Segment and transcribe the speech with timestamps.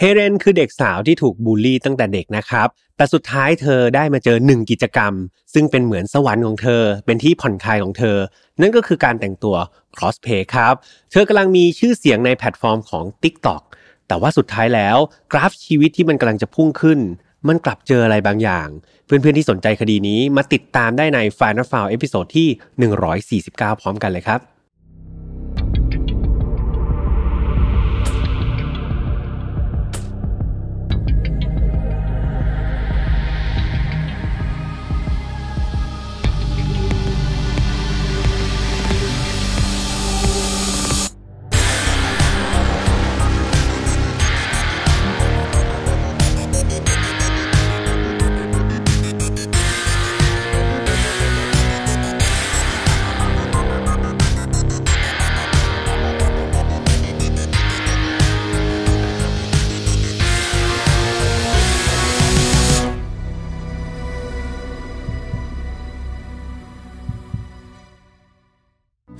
[0.00, 5.12] เฮเรนคือเด็กสาวที่ถูกบูลลี่ตั้งแต่เด็กนะครับ แต่สุดท้ายเธอได้มาเจอหนึ่งกิจกรรม
[5.54, 8.16] ซึ่งเป็นเหมือนสวรรค์ของเธอ เป็นที่ผ่อนคลายของเธอ
[8.60, 9.56] นั่นก็คือการแต่งตัว
[9.96, 10.74] cosplay ครับ
[11.10, 13.62] เธอกำลังมีชื่อเสียงในแพลตฟอร์มของ TikTok
[14.08, 14.96] แต่ว่าสุดท้ายแล้ว
[15.32, 16.98] กราฟชีวิตที่มันกำลังจะพุ่งขึ้น
[17.48, 18.68] มันกลับเจออะไรบางอย่าง
[19.06, 22.48] เพื่อนๆที่สนใจคดีนี้มาติดตามได้ใน Final f i l e เอพิโซดที่
[23.50, 24.40] 149 พร้อมกันเลยครับ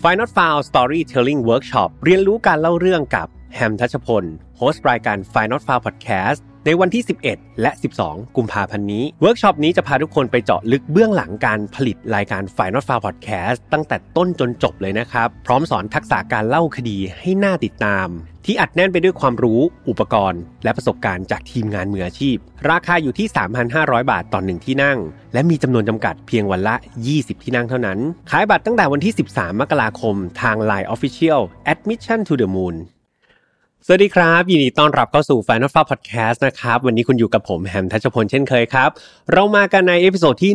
[0.04, 4.24] Final File Storytelling Workshop เรียนรู้การเล่าเรื่องกับแฮมทัชพล
[4.56, 7.70] host รายการ Final File Podcast ในวันที่ 11 และ
[8.04, 18.08] 12 กุมภาพันธ์นี้ เวิร์กช็อปนี้จะพาทุกคนไปเจาะลึกเบื้องหลังการผลิตรายการ Final File Podcast ตั้งแต่ต้นจนจบเลยนะครับ พร้อมสอนทักษะการเล่าคดีให้น่าติดตาม
[18.44, 22.36] ที่อัดแน่นไปด้วยความรู้อุปกรณ์ และประสบการณ์จากทีมงานมืออาชีพ
[22.70, 23.26] ราคาอยู่ที่
[23.68, 24.98] 3,500 บาทต่อหนึ่งที่นั่ง
[25.32, 26.74] และมีจำนวนจำกัดเพียงวันละ
[27.08, 27.98] 20 ที่นั่งเท่านั้น
[28.30, 31.40] ขายบัตรตั้งแต่วันที่ 13 มกราคมทาง Line Official
[31.72, 32.76] Mission to the Moon
[33.86, 38.90] สวัสดีครับ ยินดีต้อนรับเข้าสู่ Final File Podcast นะครับ วันนี้คุณอยู่กับผมแฮมทัชพลเช่นเคยครับ
[39.32, 40.52] เรามากันใน episode ที่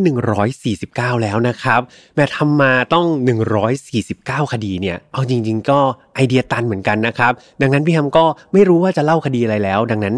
[0.82, 1.82] 149 แล้วนะครับ
[2.16, 3.06] แม้ทำมาต้อง
[3.80, 5.80] 149 คดีเนี่ย เอาจริง ๆ ก็
[6.16, 10.16] ไอเดียตันเหมือนกันนะครับ ดังนั้นพี่แฮมก็ไม่รู้ว่าจะเล่าคดีอะไรแล้ว ดังนั้น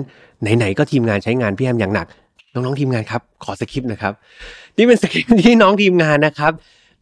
[0.57, 2.07] ไหนๆก็ทีมงานใช้งานพี่แฮมอย่างหนัก
[2.53, 4.13] น้องๆทีมงานครับ ขอสคริปต์นะครับ
[4.77, 6.51] นี่เป็นสคริปต์ที่น้องทีมงานนะครับ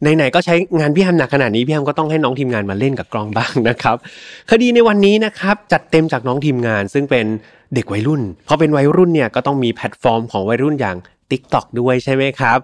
[0.00, 3.96] ไหนๆก็ใช้งานพี่แฮมหนักขนาดนี้พี่แฮมก็ต้องให้น้องทีมงานมาเล่นกับกล้องบ้างนะครับ
[4.50, 7.26] คดีในวันนี้นะครับจัดเต็มจากน้องทีมงาน ซึ่งเป็น
[7.74, 10.96] เด็กวัยรุ่นพอเป็นวัยรุ่นเนี่ยก็ต้องมีแพลตฟอร์มของวัยรุ่นอย่าง
[11.30, 12.58] TikTok ด้วยใช่ไหมครับ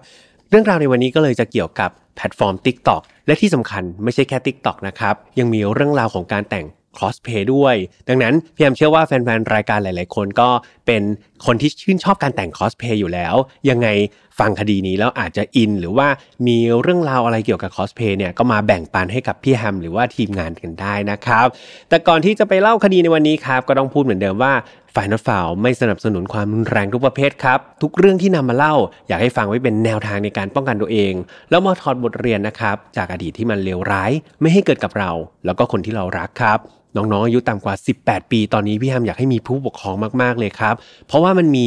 [0.49, 6.65] เรื่องราวในวันนี้ก็เลยจะเกี่ยวกับแพลตฟอร์ม TikTok และที่สำคัญไม่ใช่แค่ TikTok นะครับยังมีเรื่องราวของการแต่ง
[6.97, 7.75] crossplay ด้วย
[8.07, 10.49] ดังนั้นพี่แอมเชื่อว่าแฟนๆ รายการหลาย ๆ คนก็
[10.85, 11.01] เป็น
[11.45, 13.35] คนที่ชื่นชอบการแต่ง crossplay อยู่แล้ว
[13.69, 13.87] ยังไง
[14.41, 16.07] ฟังคดีนี้แล้วอาจจะอิน หรือว่า
[16.47, 21.47] มีเรื่องราวอะไรเกี่ยวกับ crossplay เนี่ยก็มาแบ่งปันให้กับพี่แฮมหรือว่าทีมงานกันได้นะครับ
[21.89, 24.53] แต่ก่อนที่จะไปเล่าคดีในวันนี้ครับก็ต้องพูดเหมือนเดิมว่า
[24.95, 28.75] ฝ่ายนัดฝ่าวไม่สนับสนุนความรุนแรงทุกประเภทครับ ทุกเรื่องที่นำมาเล่า
[29.07, 31.13] อยากให้ฟังไว้เป็นแนวทางในการป้องกันตัวเอง
[31.49, 35.11] แล้วมาถอดบทเรียนนะครับ จากอดีตที่มันเลวร้าย ไม่ให้เกิดกับเรา
[35.45, 40.75] แล้วก็คนที่เรารักครับ น้องๆอายุต่ำกว่า 18 ปี ตอนนี้พี่แฮมอยากให้มีผู้ปกครองมากๆเลยครับ
[41.07, 41.65] เพราะว่ามันมี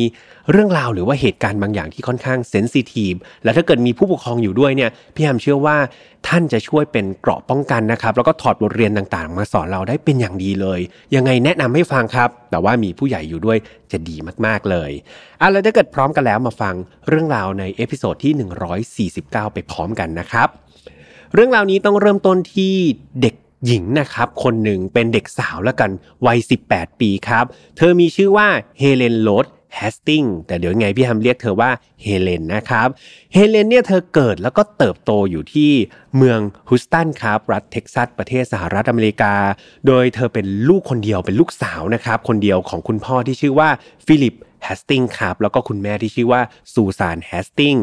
[0.51, 3.15] เรื่องราวหรือว่าเหตุการณ์บางอย่างที่ค่อนข้าง sensitive
[3.45, 5.77] และถ้าเกิดมีผู้ปกครองอยู่ด้วยเนี่ยพี่แฮมเชื่อว่า
[6.29, 10.81] ท่านจะช่วยเป็นเกราะป้องกันนะครับ แล้วก็ถอดบทเรียนต่างๆ มาสอนเราได้เป็นอย่างดีเลย
[11.15, 13.59] ยังไงแนะนำให้ฟังครับ แต่ว่ามีผู้ใหญ่อยู่ด้วย
[13.93, 14.91] จะดีมากๆเลย
[15.41, 16.75] อะแล้วถ้าเกิดพร้อมกันแล้วมาฟัง
[17.09, 18.33] เรื่องราวใน episode ที่
[19.13, 20.49] 149 ไปพร้อมกันนะครับ
[21.35, 22.75] เรื่องราวนี้ต้องเริ่มต้นที่
[23.21, 23.35] เด็ก
[23.67, 25.91] หญิงนะครับคนหนึ่งเป็นเด็กสาวแล้วกัน
[26.27, 26.39] วัย
[26.69, 27.45] 18 ปีครับ
[27.77, 28.49] เธอมีชื่อว่า
[28.79, 31.71] เฮเลนโรส แฮสติงส์แต่เดี๋ยวไงพี่แฮมเรียกเธอว่า
[32.03, 32.89] เฮเลนนะครับ
[33.33, 35.71] เฮเลนเนี่ยเธอเกิดแล้วก็เติบโตอยู่ที่
[36.17, 36.41] เมือง
[36.71, 39.35] ฮิวสตันครับรัฐเท็กซัสประเทศสหรัฐอเมริกา
[39.87, 43.69] โดยเธอเป็นลูกคนเดียวเป็นลูกสาวนะครับคนเดียวของคุณพ่อที่ชื่อว่า
[44.07, 44.35] ฟิลิป
[44.65, 46.41] แฮสติงส์ครับแล้วก็คุณแม่ที่ชื่อว่า
[46.73, 47.77] ซูซานแฮสติงส์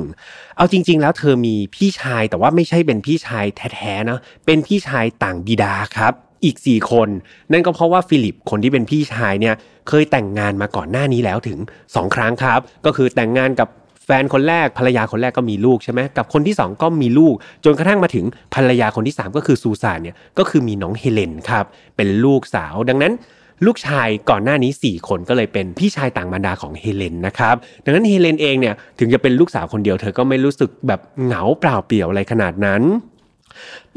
[0.57, 6.13] เอาจริง ๆ แล้วเธอมีพี่ชายแต่ว่าไม่ใช่เป็นพี่ชายแท้ๆนะเป็นพี่ชายต่างบิดาครับ
[6.43, 7.09] อีก 4 คน
[7.51, 9.55] นั่นก็เพราะว่าฟิลิปคนที่เป็นพี่ชายเนี่ย
[9.89, 13.69] เคยแต่งงานมาก่อนหน้านี้แล้วถึง 2 ครั้งครับ ก็คือแต่งงานกับ
[14.05, 18.25] แฟนคนแรกภรรยาคนแรกก็มีลูกใช่ไหมกับคนที่ 2 ก็มีลูก จนกระทั่งมาถึง
[18.55, 21.65] ภรรยาคนที่ 3 ก็คือซูซานเนี่ยก็คือมีน้องเฮเลนครับ
[21.97, 23.13] เป็นลูกสาวดังนั้น
[23.65, 32.81] ลูกชายก่อนหน้านี้ 4 คนก็เลยเป็นพี่ชายต่างบรรดาของเฮเลนนะครับ ดังนั้นเฮเลนเองเนี่ยถึงจะเป็นลูกสาวคนเดียวเธอก็ไม่รู้สึกแบบเหงาเปล่าเปลี่ยวอะไรขนาดนั้น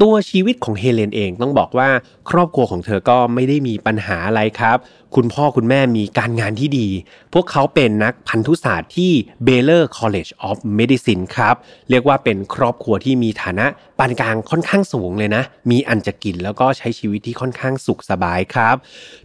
[0.01, 1.89] ตัวชีวิตของเฮเลนเองต้องบอกว่า
[2.29, 4.77] ครอบครัวของเธอก็ไม่ได้มีปัญหาอะไรครับ
[5.15, 6.87] คุณพ่อคุณแม่มีการงานที่ดี
[7.33, 9.11] พวกเขาเป็นนักพันธุศาสตร์ที่
[9.47, 11.55] Baylor College of Medicine ครับ
[11.89, 13.65] เรียกว่าเป็นครอบครัวที่มีฐานะ
[13.99, 18.75] ปานกลางค่อนข้างสูงเลยนะ มีอันจะกินแล้วก็ใช้ชีวิตที่ค่อนข้างสุขสบายครับ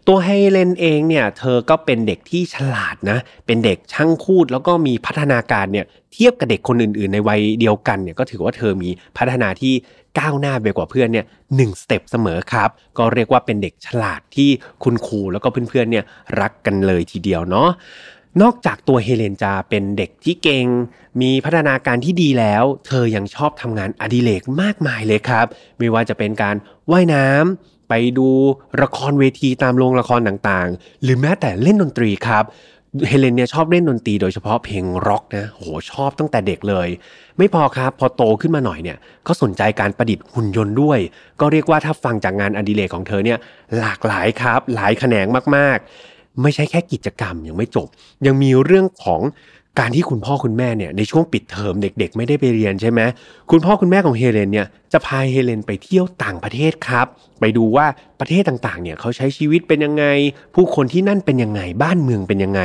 [0.07, 9.75] ตัวเฮเลนเองเนี่ยเธอก็เป็นเด็กที่ฉลาดนะ เป็นเด็กช่างพูดแล้วก็มีพัฒนาการเนี่ยเทียบกับเด็กคนอื่น ๆ ในวัยเดียวกันเนี่ยก็ถือว่าเธอมีพัฒนาที่
[10.19, 11.27] ก้าวหน้าไปกว่าเพื่อนเนี่ย
[11.57, 12.69] หนึ่ง step เสมอครับ
[12.99, 14.51] ก็เรียกว่าเป็นเด็กฉลาดที่
[14.83, 16.05] คุณครูแล้วก็เพื่อนๆเนี่ย
[16.41, 17.69] รักกันเลยทีเดียวเนาะ
[18.43, 20.67] นอกจากตัวเฮเลนจะเป็นเด็กที่เก่ง
[21.21, 25.47] มีพัฒนาการที่ดีแล้ว เธอยังชอบทำงานอดิเรกมากมายเลยครับ
[25.79, 26.57] ไม่ว่าจะเป็นการ
[26.91, 28.29] ว่ายน้ำไปดู
[28.83, 32.45] ละครเวทีตามโรงละครต่างๆ หรือแม้แต่เล่นดนตรีครับ
[33.09, 36.89] เฮเลนเนี่ยชอบเล่นดนตรีโดยเฉพาะเพลงร็อกนะโหชอบตั้งแต่เด็กเลย
[37.39, 40.99] ไม่พอครับพอโตขึ้นมาหน่อยเนี่ยก็สนใจการประดิษฐ์หุ่นยนต์ด้วย
[41.41, 43.39] ก็เรียกว่าถ้าฟังจากงานอดิเรกของเธอเนี่ย
[43.79, 45.27] หลากหลายครับ หลายแขนง
[45.57, 47.89] มากๆ ไม่ใช่แค่กิจกรรมยังไม่จบ
[48.27, 49.21] ยังมีเรื่องของ
[49.79, 53.01] การที่คุณพ่อคุณแม่เนี่ยในช่วงปิดเทอมเด็ก ๆ ไม่ได้ไปเรียนใช่ไหม
[53.51, 57.07] คุณพ่อคุณแม่ของเฮเลนเนี่ยจะพาเฮเลนไปเที่ยวต่างประเทศครับ
[57.41, 57.87] ไปดูว่า
[58.21, 60.05] ประเทศต่างๆเนี่ยเขาใช้ชีวิตเป็นยังไง
[60.55, 62.61] ผู้คนที่นั่นเป็นยังไงบ้านเมืองเป็นยังไง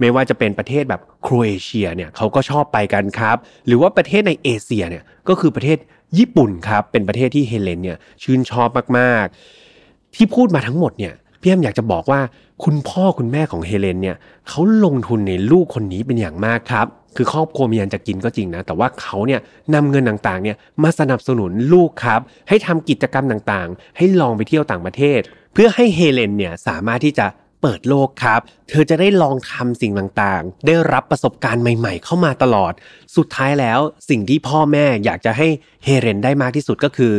[0.00, 3.36] ไม่ว่าจะเป็นประเทศแบบโครเอเชียเนี่ยเขาก็ชอบไปกันครับ
[3.66, 5.78] หรือว่าประเทศในเอเชียเนี่ยก็คือประเทศ
[6.18, 8.68] ญี่ปุ่นครับเป็นประเทศที่เฮเลนเนี่ยชื่นชอบ
[8.98, 12.20] มากๆ ที่พูดมาทั้งหมดเนี่ยพี่แอมอยากจะบอกว่า
[12.64, 14.16] คุณพ่อคุณแม่ของเฮเลนเนี่ย
[14.48, 16.86] เขาลงทุนในลูกคนนี้เป็นอย่างมากครับ
[17.16, 19.40] คือครอบครัวมีอันจะกินก็จริงนะ แต่ว่าเขาเนี่ย
[19.74, 25.20] นำเงินต่างๆเนี่ยมาสนับสนุนลูกครับ ให้ทำกิจกรรมต่างๆ ให้ลองไปเที่ยวต่างประเทศ
[25.52, 27.26] เพื่อให้เฮเลนเนี่ยสามารถที่จะ
[27.62, 32.72] เปิดโลกครับ เธอจะได้ลองทำสิ่งต่างๆ ได้รับประสบการณ์ใหม่ๆ เข้ามาตลอด
[33.16, 33.78] สุดท้ายแล้ว
[34.10, 35.48] สิ่งที่พ่อแม่อยากจะให้
[35.84, 37.14] เฮเลนได้มากที่สุดก็คือ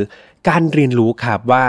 [0.47, 1.63] การเรียนรู้ครับว่า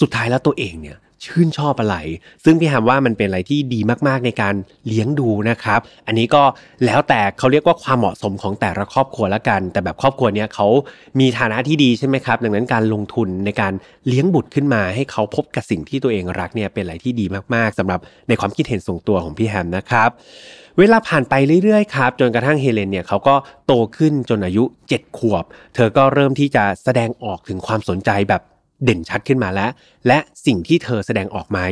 [0.00, 1.96] สุดท้ายแล้วตัวเองเนี่ย ชื่นชอบอะไร
[2.44, 4.54] ซึ่งพี่ฮามว่ามันเป็นอะไรที่ดีมากๆในการ
[4.88, 6.42] เลี้ยงดูนะครับ อันนี้ก็
[6.86, 10.66] แล้วแต่เขาเรียกว่าความเหมาะสมของแต่ละครอบครัวละกัน แต่แบบครอบครัวเนี้ยเขา
[11.20, 13.72] มีฐานะที่ดีใช่ไหมครับ ดังนั้นการลงทุนในการ
[14.08, 17.24] เลี้ยงบุตรขึ้นมาให้เขาพบกับสิ่งที่ตัวเองรักเนี่ยเป็นอะไรที่ดี
[17.54, 20.10] มากๆสำหรับในความคิดเห็นส่วนตัวของพี่แฮมนะครับ
[20.78, 23.34] เวลาผ่านไปเรื่อยๆครับจนกระทั่งเฮเลนเนี่ยเขาก็
[23.66, 28.42] โตขึ้นจนอายุ 7 ขวบ เธอก็เริ่มที่จะแสดงออกถึงความสนใจแบบ
[28.84, 29.70] เด่นชัดขึ้นมาแล้ว
[30.06, 31.64] และสิ่งที่เธอแสดงออกมา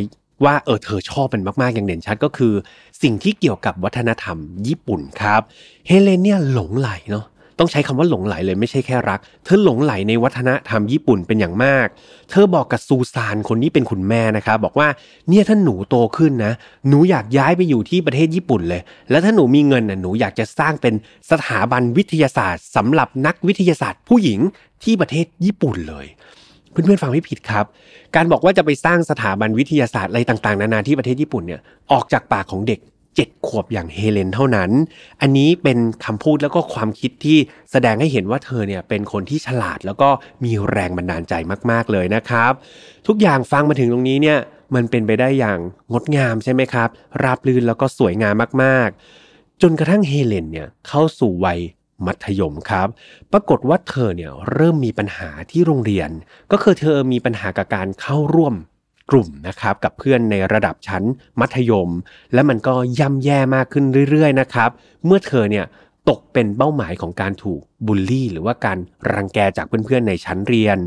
[0.44, 2.54] ว่าเออเธอชอบมันมากๆอย่างเด่นชัดก็คือ
[3.02, 4.36] สิ่งที่เกี่ยวกับวัฒนธรรม
[4.66, 5.40] ญี่ปุ่นครับ
[5.86, 7.26] เฮเลนเนี่ยหลงไหลเนาะ
[7.58, 11.86] ต้องใช้คำว่าหลงไหลเลยไม่ใช่แค่รัก เธอหลงไหลในวัฒนธรรมญี่ปุ่นเป็นอย่างมาก
[12.30, 14.88] เธอบอกกับซูซานคนนี้เป็นคุณแม่นะครับบอกว่า
[15.28, 16.52] เนี่ยถ้าหนูโตขึ้นนะ
[16.88, 20.94] หนูอยากย้ายไปอยู่ที่ประเทศญี่ปุ่นเลย แล้วถ้าหนูมีเงินน่ะหนูอยากจะสร้างเป็น
[21.30, 24.40] สถาบันวิทยาศาสตร์สำหรับนักวิทยาศาสตร์ผู้หญิง
[24.84, 26.06] ที่ประเทศญี่ปุ่นเลย
[26.70, 27.64] เพื่อนๆฟังไม่ผิดครับ
[28.16, 31.60] การบอกว่าจะไปสร้างสถาบันวิทยาศาสตร์อะไรต่างๆ นานาที่ประเทศญี่ปุ่นเนี่ย
[31.92, 32.80] ออกจากปากของเด็ก
[33.16, 34.70] เจ็ดขวบอย่างเฮเลนเท่านั้น
[35.20, 37.38] อันนี้เป็นคำพูดแล้วก็ความคิดที่
[37.70, 40.08] แสดงให้เห็นว่าเธอเนี่ยเป็นคนที่ฉลาดแล้วก็
[40.44, 41.34] มีแรงบันดาลใจ
[41.70, 42.52] มาก ๆ เลยนะครับ
[43.06, 44.38] ทุกอย่างฟังมาถึงตรงนี้เนี่ย
[44.74, 45.58] มันเป็นไปได้อย่าง
[45.92, 46.88] งดงามใช่ไหมครับ
[47.22, 48.88] ราบรื่นแล้วก็สวยงามมาก
[49.26, 51.60] ๆ จนกระทั่งเฮเลนเนี่ยเข้าสู่วัย
[52.06, 52.88] มัธยมครับ
[53.32, 56.10] ปรากฏว่าเธอเนี่ยเริ่มมีปัญหาที่โรงเรียน
[56.52, 58.54] ก็คือเธอมีปัญหากับการเข้าร่วม
[59.10, 61.04] กลุ่มนะครับกับเพื่อนในระดับชั้น
[61.40, 61.90] มัธยม
[62.34, 64.70] และมันก็ย่ำแย่มากขึ้นเรื่อยๆนะครับ
[65.06, 65.64] เมื่อเธอเนี่ย
[66.08, 68.78] ตกเป็นเป้าหมายของการถูกบูลลี่ หรือว่าการ
[69.12, 70.78] รังแกจากเพื่อนๆในชั้นเรียน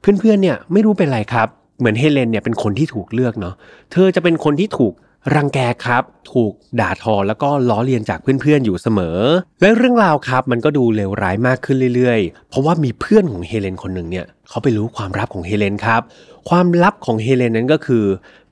[0.00, 1.48] เพื่อนๆเนี่ยไม่รู้เป็นไรครับ
[1.78, 3.54] เหมือนเฮเลนเนี่ยเป็นคนที่ถูกเลือกเนาะ
[3.92, 4.94] เธอจะเป็นคนที่ถูก
[5.34, 6.02] รังแกครับ
[6.32, 9.18] ถูกด่าทอแล้วก็ล้อเลียนจากเพื่อนๆอยู่เสมอ
[9.60, 16.02] และเรื่องราวครับมันก็ดูเลวร้ายมากขึ้นเรื่อยๆ เพราะว่ามีเพื่อนของเฮเลนคนหนึ่งเนี่ยเขาไปรู้ความลับของเฮเลนครับ
[16.48, 18.04] ความลับของเฮเลนนั้นก็คือ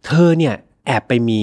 [0.07, 0.55] เธอเนี่ย
[0.87, 1.43] แอบไปมี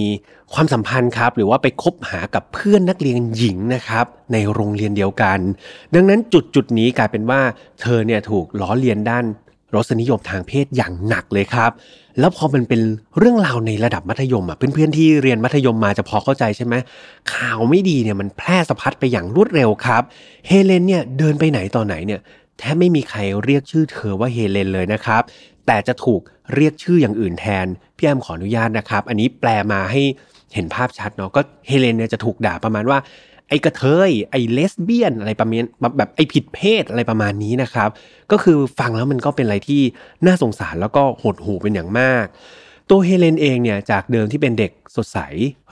[0.54, 5.40] ความสัมพันธ์ครับ หรือว่าไปคบหากับเพื่อนนักเรียนหญิงนะครับ ในโรงเรียนเดียวกัน
[5.94, 7.42] ดังนั้นจุดจุดนี้กลายเป็นว่า
[7.82, 9.26] เธอเนี่ยถูกล้อเลียนด้าน
[9.76, 11.72] รสนิยมทางเพศอย่างหนักเลยครับ
[12.20, 12.82] แล้วพอมันเป็น
[13.18, 16.76] เรื่องราวในระดับมัธยมอะเพื่อนๆที่เรียนมัธยมมาจะพอเข้าใจใช่ไหม
[17.34, 20.04] ข่าวไม่ดีเนี่ยมันแพร่สะพัดไปอย่างรวดเร็วครับ
[20.48, 22.20] เฮเลนเนี่ยเดินไปไหนต่อไหนเนี่ย
[22.60, 25.22] แทบไม่มีใครเรียกชื่อเธอว่าเฮเลนเลยนะครับ
[25.68, 26.22] แต่จะถูก
[26.56, 27.66] เรียกชื่ออย่างอื่นแทน
[27.98, 30.02] พี่แอมขออนุญาตนะครับ อันนี้แปลมาให้
[30.54, 32.98] เห็นภาพชัดเนาะก็เฮเลนเนี่ยจะถูกด่าประมาณว่า
[33.50, 35.66] ไอ้กระเทย ไอ้เลสเบี้ยนอะไรประมาณ
[35.98, 37.90] แบบไอ้ผิดเพศอะไรประมาณนี้นะครับ
[38.32, 39.82] ก็คือฟังแล้วมันก็เป็นอะไรที่
[40.26, 42.26] น่าสงสารแล้วก็หดหูเป็นอย่างมาก
[42.90, 45.20] ตัวเฮเลนเองเนี่ยจากเดิมที่เป็นเด็กสดใส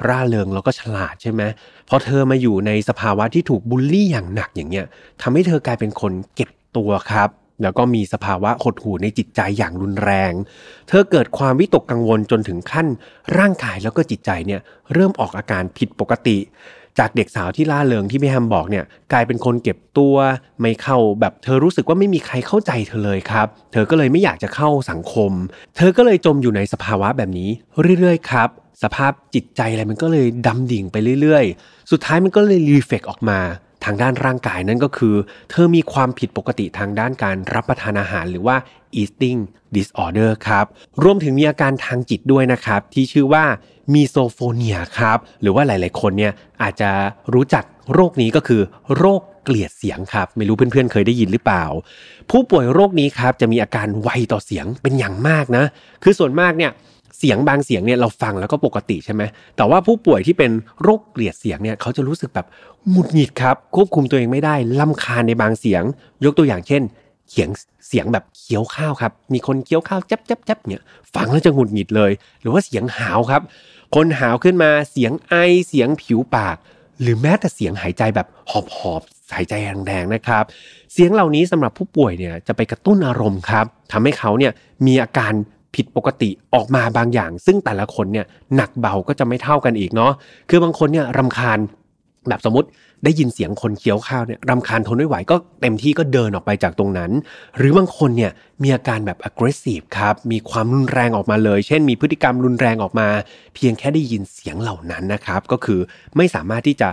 [0.07, 1.41] ร่าเริงแล้วก็ฉลาดใช่ไหม
[1.89, 4.85] พอเธอมาอยู่ในสภาวะที่ถูกบูลลี่อย่างหนักอย่างเงี้ย
[5.21, 7.29] ทำให้เธอกลายเป็นคนเก็บตัวครับ
[7.63, 10.33] แล้วก็มีสภาวะหดหู่ในจิตใจอย่างรุนแรง
[10.87, 12.87] เธอเกิดความวิตกกังวลจนถึงขั้น
[13.37, 14.61] ร่างกายแล้วก็จิตใจเนี่ย
[14.93, 16.37] เริ่มออกอาการผิดปกติ
[16.99, 20.15] จากเด็กสาวที่ล่าเริงที่พี่แฮมบอกเนี่ยกลายเป็นคนเก็บตัว
[20.61, 25.31] ไม่เข้าแบบเธอรู้สึกว่าไม่มีใครเข้าใจเธอเลยครับ เธอก็เลยไม่อยากจะเข้าสังคม
[25.77, 27.49] เธอก็เลยจมอยู่ในสภาวะแบบนี้
[27.99, 28.49] เรื่อยๆครับ
[28.83, 33.39] สภาพจิตใจอะไรมันก็เลยดำดิ่งไปเรื่อยๆ สุดท้ายมันก็เลยรีเฟกออกมา
[33.85, 35.15] ทางด้านร่างกายนั่นก็คือ
[35.49, 38.55] เธอมีความผิดปกติทางด้านการรับประทานอาหารหรือว่า
[39.01, 39.39] eating
[39.75, 40.65] disorder ครับ
[41.03, 43.43] รวมถึงมีอาการทางจิตด้วยนะครับ ที่ชื่อว่า
[43.93, 46.89] มีโซโฟเนียครับ หรือว่าหลายๆคนเนี่ยอาจจะ
[47.33, 48.61] รู้จักโรคนี้ก็คือ
[48.97, 51.65] โรคเกลียดเสียงครับ ไม่รู้เพื่อนๆเคยได้ยินหรือเปล่า
[52.31, 55.63] ผู้ป่วยโรคนี้ครับจะมีอาการไวต่อเสียงเป็นอย่างมากนะ
[56.03, 56.71] คือส่วนมากเนี่ย
[57.21, 59.23] เสียงบางเสียงเนี่ยเราฟังแล้วก็ปกติใช่ไหม
[59.57, 60.51] แต่ว่าผู้ป่วยที่เป็น
[60.81, 62.47] โรคเกลียดเสียงเนี่ยเขาจะรู้สึกแบบ
[62.89, 65.83] หงุดหงิดครับ ควบคุมตัวเองไม่ได้ลำคาญในบางเสียง
[66.25, 66.81] ยกตัวอย่างเช่น
[67.31, 67.49] เสียง
[67.87, 70.81] เสียงแบบเคี้ยวข้าวครับ มีคนเคี้ยวข้าวจับจับจับเนี่ย
[71.15, 72.11] ฟังแล้วจะหงุดหงิดเลย
[72.41, 73.41] หรือว่าเสียงหาวครับ
[73.95, 75.33] คนหาวขึ้นมาเสียงไอ
[75.67, 76.57] เสียงผิวปาก
[77.01, 79.01] หรือแม้แต่เสียงหายใจแบบหอบหอบ
[79.35, 79.53] หายใจ
[79.85, 80.43] แรงๆนะครับ
[80.93, 84.51] เสียงเหล่านี้สำหรับผู้ป่วยเนี่ยจะไปกระตุ้นอารมณ์ครับทำให้เขาเนี่ย
[84.85, 85.33] มีอาการ
[85.75, 88.25] ผิดปกติออกมาบางอย่าง ซึ่งแต่ละคนเนี่ย
[88.55, 90.11] หนักเบาก็จะไม่เท่ากันอีกเนาะ
[90.49, 91.59] คือบางคนเนี่ยรำคาญ
[92.29, 92.69] แบบสมมติ
[93.03, 97.11] ได้ยินเสียงคนเคี้ยวข้าวเนี่ยรำคาญทนไม่ไหวก็เต็มที่ก็เดินออกไปจากตรงนั้น
[97.57, 98.31] หรือบางคนเนี่ย
[98.63, 103.07] มีอาการแบบ aggressive ครับมีความรุนแรงออกมาเลย เช่น มีพฤติกรรมรุนแรงออกมา
[103.55, 105.79] เพียงแค่ได้ยินเสียงเหล่านั้นนะครับก็คือ
[106.17, 106.89] ไม่สามารถที่จะ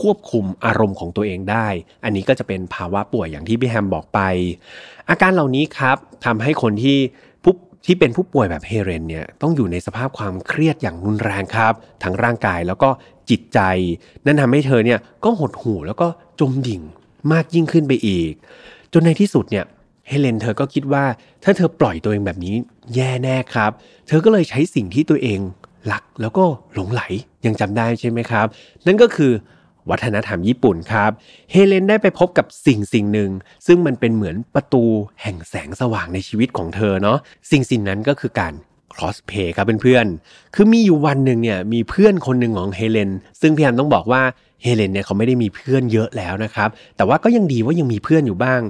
[0.00, 1.66] ควบคุมอารมณ์ของตัวเองได้
[2.04, 4.20] อันนี้ก็จะเป็นภาวะป่วยอย่างที่พี่แฮมบอกไป
[5.10, 6.98] อาการเหล่านี้ครับทำให้คนที่
[7.84, 12.88] ที่เป็นผู้ป่วยแบบเฮเรนเนี่ยต้องอยู่ในสภาพความเครียดอย่างรุนแรงครับ ทั้งร่างกายแล้วก็
[13.30, 13.60] จิตใจ
[14.26, 16.06] นั่นทำให้เธอเนี่ยก็หดหู่แล้วก็
[16.40, 16.82] จมดิ่ง
[17.32, 18.32] มากยิ่งขึ้นไปอีก
[18.92, 19.64] จนในที่สุดเนี่ย
[20.08, 21.04] เฮเลนเธอก็คิดว่า
[21.44, 22.54] ถ้าเธอปล่อยตัวเองแบบนี้
[22.94, 23.70] แย่แน่ครับ
[24.08, 25.40] เธอก็เลยใช้สิ่งที่ตัวเอง
[25.92, 27.02] รักแล้วก็หลงไหล
[27.46, 28.46] ยังจำได้ใช่ไหมครับ
[28.86, 29.32] นั่นก็คือ
[29.90, 31.10] วัฒนธรรมญี่ปุ่นครับ
[31.50, 33.30] เฮเลนได้ไปพบกับสิ่งสิ่งหนึ่ง
[33.66, 34.84] ซึ่งมันเป็นเหมือนประตู
[35.22, 37.18] แห่งแสงสว่างในชีวิตของเธอเนาะ
[37.50, 38.54] สิ่งสิ่งนั้นก็คือการ
[38.94, 43.10] คอสเพลย์ครับเพื่อนๆ คือมีอยู่วันหนึ่งเนี่ยมีเพื่อนคนหนึ่งของเฮเลน
[43.40, 44.22] ซึ่งพี่แฮมต้องบอกว่า
[44.62, 48.60] เฮเลนเนี่ยเขาไม่ได้มีเพื่อนเยอะแล้วนะครับ แต่ว่าก็ยังดีว่ายังมีเพื่อนอยู่บ้าง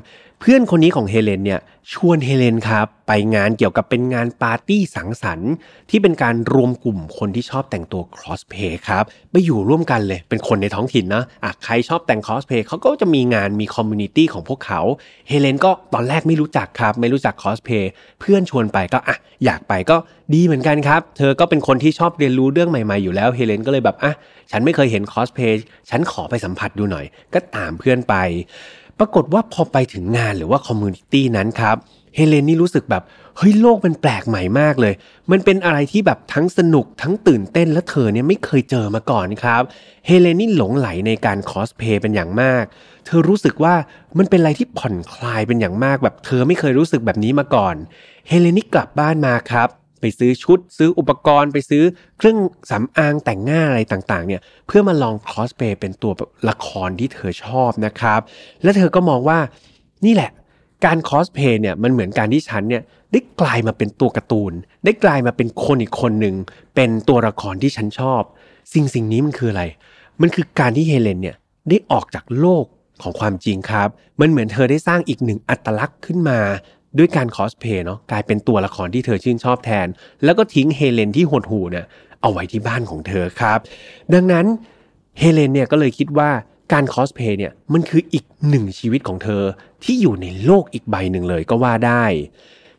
[0.44, 1.60] เพื่อนคนนี้ของเฮเลนเนี่ย
[1.92, 5.52] ชวนเฮเลนครับไปงานเกี่ยวกับเป็นงานปาร์ตี้สังสรรค์
[5.90, 14.80] ที่เป็นการรวมกลุ่มคนที่ชอบแต่งตัวคอสเพลย์ครับไปอยู่ร่วมกันเลยเป็นคนในท้องถิ่นนะอะใครชอบแต่งคอสเพลย์เขาก็จะมีงานมี community ของพวกเขา
[15.28, 19.96] เฮเลนก็ตอนแรกไม่รู้จักครับ ไม่รู้จักคอสเพลย์เพื่อนชวนไปก็อะอยากไปก็
[20.34, 24.12] ดีเหมือนกันครับ เธอก็เป็นคนที่ชอบเรียนรู้เรื่องใหม่ๆอยู่แล้วเฮเลนก็เลยแบบอะ
[24.50, 25.56] ฉันไม่เคยเห็นคอสเพลย์
[25.90, 28.14] ฉันขอไปสัมผัสดูหน่อย ก็ตามเพื่อนไป
[29.04, 31.76] ปรากฏว่าพอไปถึงงานหรือว่า community นั้นครับ
[32.14, 33.02] เฮเลนนี่รู้สึกแบบ
[33.36, 34.94] เฮ้ยโลกมันแปลกใหม่มากเลย
[35.30, 39.62] มันเป็นอะไรที่แบบทั้งสนุกทั้งตื่นเต้นและเธอเนี่ยไม่เคยเจอมาก่อนครับ
[40.06, 42.64] เฮเลนนี่หลงไหลในการคอสเพลย์เป็นอย่างมาก
[43.06, 43.74] เธอรู้สึกว่า
[44.18, 47.74] มันเป็นอะไรที่ผ่อนคลายเป็นอย่างมากแบบเธอไม่เคยรู้สึกแบบนี้มาก่อน
[48.28, 49.68] เฮเลนนี่กลับบ้านมาครับ
[50.02, 51.82] ไปซื้อชุด ซื้ออุปกรณ์ไปซื้อ
[52.18, 52.38] เครื่อง
[52.70, 56.12] สำอางแต่งหน้าอะไรต่างๆเนี่ยเพื่อมาลองคอสเพย์เป็นตัว
[56.48, 58.20] ละครที่เธอชอบนะครับ
[58.62, 59.38] และเธอก็มองว่า
[60.06, 60.30] นี่แหละ
[60.84, 62.82] การคอสเพย์เนี่ยมันเหมือนการที่ฉันเนี่ย
[63.12, 64.52] ได้กลายมาเป็นตัวการ์ตูน
[64.84, 66.34] ได้กลายมาเป็นคนอีกคนหนึ่ง
[66.74, 68.22] เป็นตัวละครที่ฉันชอบ
[68.74, 69.64] สิ่งสิ่งนี้มันคืออะไร
[70.20, 71.36] มันคือการที่เฮเลนเนี่ย
[71.68, 72.64] ได้ออกจากโลก
[73.02, 73.88] ของความจริงครับ
[74.20, 76.38] มันเหมือนเธอได้สร้างอีกหนึ่งอัตลักษณ์ขึ้นมา
[76.98, 79.86] ด้วยการคอสเพย์เนาะกลายเป็นตัวละครที่เธอชื่นชอบแทน
[80.24, 81.86] แล้วก็ทิ้งเฮเลนที่หดหูเนี่ย
[82.20, 83.58] เอาไว้ที่บ้านของเธอครับ
[84.14, 84.46] ดังนั้น
[85.18, 86.30] เฮเลนเนี่ยก็เลยคิดว่า
[86.72, 89.42] การคอสเพย์เนี่ยมันคืออีกหนึ่งชีวิตของเธอ
[89.84, 92.04] ที่อยู่ในโลกอีกใบหนึ่งเลยก็ว่าได้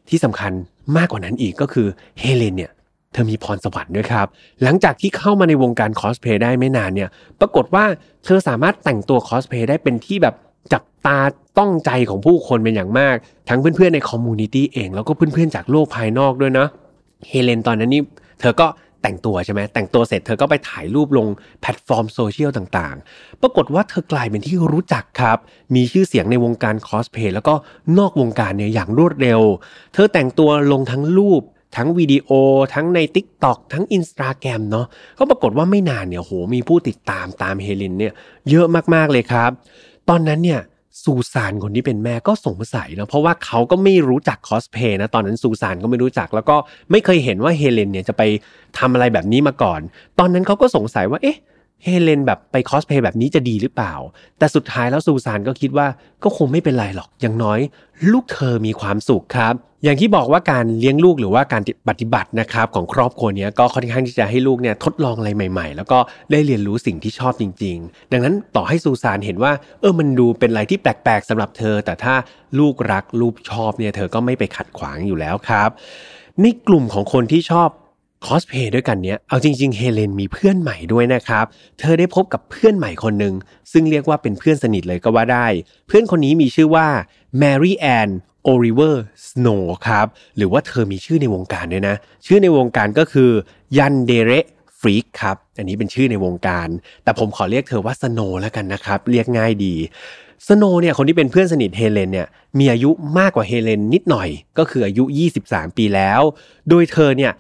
[0.10, 0.52] ที่สำคัญ
[0.98, 1.88] มากกว่านั้นอีกก็คือ
[2.20, 2.72] เฮเลนเนี่ย
[3.14, 4.28] เธอมีพรสวรรค์ด้วยครับ
[4.64, 7.86] หลังจากที่เข้ามาในวงการคอสเพลย์ได้ไม่นานเนี่ย ปรากฏว่า
[8.24, 10.36] เธอสามารถแต่งตัวคอสเพลย์ได้เป็นที่แบบ
[10.74, 11.18] จับตา
[11.58, 13.16] ต้องใจของผู้คนเป็นอย่างมาก
[13.50, 16.68] ทั้งเพื่อนๆใน community เอง แล้วก็เพื่อนๆจากโลกภายนอกด้วยนะ
[17.28, 18.02] เฮเลนตอนนั้นนี่
[18.40, 18.68] เธอก็
[19.04, 21.28] แต่งตัวใช่ไหมแต่งตัวเสร็จเธอก็ไปถ่ายรูปลง
[21.62, 25.38] แพลตฟอร์มโซเชียลต่างๆ ปรากฏว่าเธอกลายเป็นที่รู้จักครับ
[25.76, 27.54] มีชื่อเสียงในวงการคอสเพลย์แล้วก็
[27.98, 29.42] นอกวงการเนี่ยอย่างรวดเร็ว
[29.94, 31.42] เธอแต่งตัวลงทั้งรูป
[31.76, 32.30] ทั้งวิดีโอ
[32.74, 34.86] ทั้งใน Tik t o อกทั้ง i n s t a g r รมเนาะ
[35.20, 38.14] ก็ปรากฏว่าไม่นานเนี่ยโหมีผู้ติดตามตามเฮเลนเนี่ย
[38.50, 39.52] เยอะมากๆเลยครับ
[40.10, 40.62] ตอนนั้นเนี่ย
[41.04, 46.56] ซูซานคนที่เป็นแม่ก็สงสัยนะเพราะว่าเขาก็ไม่รู้จักคอสเพย์นะตอนนั้นซูซานก็ไม่รู้จัก แล้วก็
[46.92, 48.22] ไม่เคยเห็นว่าเฮเลนเนี่ยจะไป
[48.78, 49.80] ทำอะไรแบบนี้มาก่อน
[50.20, 51.38] ตอนนั้นเขาก็สงสัยว่าเอ๊ะ
[51.84, 53.94] เฮเลนแบบไปคอสเพย์แบบนี้จะดีหรือเปล่า
[54.40, 55.88] แต่สุดท้ายแล้วซูซานก็คิดว่า
[56.24, 57.60] ก็คงไม่เป็นไรหรอก อย่างน้อย
[58.12, 66.00] ลูกเธอมีความสุขครับ อย่างที่บอกว่าการเลี้ยงลูกหรือว่าการปฏิบัตินะครับของครอบครัวนี้ก็ค่อนข้างที่จะให้ลูกเนี่ยทดลองอะไรใหม่ ๆ แล้วก็
[66.32, 72.14] ได้เรียนรู้สิ่งที่ชอบจริง ๆ ดังนั้นต่อให้ซูซานเห็นว่า เออมันดูเป็นอะไรที่แปลกๆสำหรับเธอ แต่ถ้า
[72.60, 75.70] ลูกรักลูกชอบเนี่ยเธอก็ไม่ไปขัดขวางอยู่แล้วครับ
[76.42, 77.70] ในกลุ่มของคนที่ชอบ
[78.26, 81.46] คอสเพย์ด้วยกันเนี้ย เอาจริงๆ เฮเลนมีเพื่อนใหม่ด้วยนะครับ
[81.80, 83.34] เธอได้พบกับเพื่อนใหม่คนหนึ่ง
[83.72, 85.48] ซึ่งเรียกว่าเป็นเพื่อนสนิทเลยก็ว่าได้
[85.88, 86.88] เพื่อนคนนี้มีชื่อว่า
[87.40, 88.10] แมรี่แอน
[88.44, 89.48] โอลิเวอร์สโนว์
[89.88, 93.30] ครับ หรือว่าเธอมีชื่อในวงการด้วยนะ ชื่อในวงการก็คือ
[93.78, 94.32] Yandere
[94.80, 96.68] Freak ครับ อันนี้เป็นชื่อในวงการ
[97.04, 99.76] แต่ผมขอเรียกเธอว่าสโนว์แล้วกันนะครับ เรียกง่ายดี
[100.48, 102.28] สโนว์เนี่ยคนที่เป็นเพื่อนสนิทเฮเลนเนี่ย
[102.60, 105.04] มีอายุมากกว่าเฮเลนนิดหน่อย ก็คืออายุ
[105.42, 106.22] 23 ปีแล้ว
[106.70, 107.32] โดยเธอเนี่ย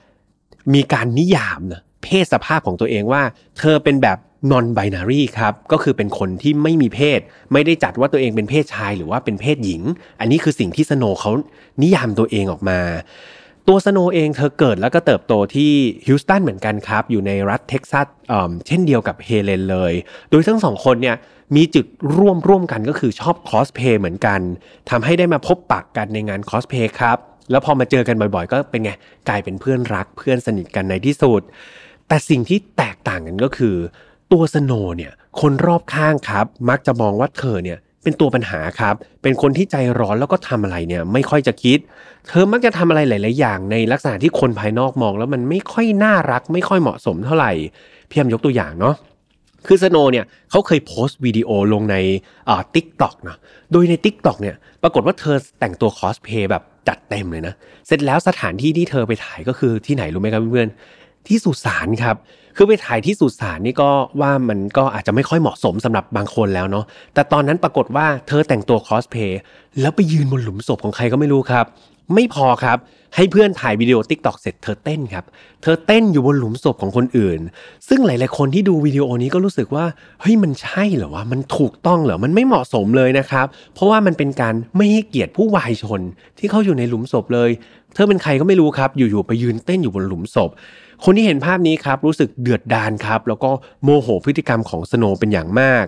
[0.74, 3.22] มีการนิยามนะเพศสภาพของตัวเองว่า
[3.58, 4.17] เธอเป็นแบบ
[4.51, 7.20] non binary ครับก็คือเป็นคนที่ไม่มีเพศ
[7.53, 9.82] ไม่ได้จัดว่าตัวเองเป็นเพศชายหรือว่าเป็นเพศหญิง
[10.20, 11.32] อันนี้คือสิ่งที่สโนว์เขา
[11.82, 12.79] นิยามตัวเองออกมา
[13.67, 15.72] ตัวสโนว์เองเธอเกิดแล้วก็เติบโตที่
[16.05, 18.08] ฮิวสตันเหมือนกันครับ อยู่ในรัฐเท็กซัส
[18.67, 19.93] เช่นเดียวกับเฮเลนเลย
[20.29, 21.15] โดยทั้งสองคนเนี่ย
[21.55, 21.86] มีจุด
[22.17, 24.39] ร่วมร่วมกันก็คือชอบคอสเพลย์เหมือนกัน
[24.89, 27.17] ทำให้ได้มาพบปะกันในงานคอสเพลย์ครับ
[27.51, 28.91] แล้วพอมาเจอกันบ่อยๆ ก็เป็นไง
[29.29, 31.41] กลายเป็นเพื่อนรักเพื่อนสนิทกันในที่สุด
[32.07, 33.75] แต่สิ่งที่แตกต่างกันก็คือ
[34.31, 41.79] ตัวสโนเนี่ยคนรอบข้างครับ มักจะมองว่าเธอเนี่ยเป็นตัวปัญหาครับ เป็นคนที่ใจร้อนแล้วก็ทำอะไรเนี่ยไม่ค่อยจะคิด
[42.27, 47.51] เธอมักจะทำอะไรหลาย ๆ อย่าง ในลักษณะที่คนภายนอกมองแล้วมันไม่ค่อยน่ารัก ไม่ค่อยเหมาะสมเท่าไหร่
[48.09, 48.95] พี่ยมยกตัวอย่างเนาะ
[49.67, 51.95] คือสโนเนี่ยเขาเคยโพสต์วิดีโอลงใน
[52.50, 53.38] อ่าทิกตอกนะ
[53.71, 57.54] โดยใน TikTok เนี่ยปรากฏว่าเธอแต่งตัวคอสเพลย์แบบ จัดเต็มเลยนะ
[57.88, 62.16] เสร็จแล้วสถานที่ที่เธอไปถ่ายก็คือที่ไหนรู้ไหมครับเพื่อนๆที่สุสานครับ
[62.58, 63.90] คือไปถ่ายที่สุสานนี่ก็
[64.22, 69.40] ว่ามันก็อาจจะไม่ค่อยเหมาะสมสำหรับบางคนแล้วเนาะแต่ตอนนั้นปรากฏว่าเธอแต่งตัวคอสเพลย์
[69.82, 71.66] แล้วไปยืนบนหลุมศพของใครก็ไม่รู้ครับ
[72.15, 72.77] ไม่พอครับ
[73.15, 75.25] ให้เพื่อนถ่ายวิดีโอ TikTok เสร็จเธอเต้นครับ
[75.62, 77.39] เธอเต้นอยู่บนหลุมศพของคนอื่น
[77.88, 79.86] ซึ่งหลาย ๆ คนที่ดูวิดีโอนี้ก็รู้สึกว่า
[80.22, 86.01] เฮ้ยมันใช่เหรอวะ มันถูกต้องเหรอ มันไม่เหมาะสมเลยนะครับ เพราะว่ามันเป็นการไม่ให้เกียรติผู้วายชน
[86.38, 87.50] ที่เขาอยู่ในหลุมศพเลย
[87.93, 90.50] เธอเป็นใครก็ไม่รู้ครับ อยู่ ๆ ไปยืนเต้นอยู่บนหลุมศพ
[91.03, 93.50] คนที่เห็นภาพนี้ครับรู้สึกเดือดดานครับ แล้วก็
[93.84, 95.86] โมโหพฤติกรรมของสโนเป็นอย่างมาก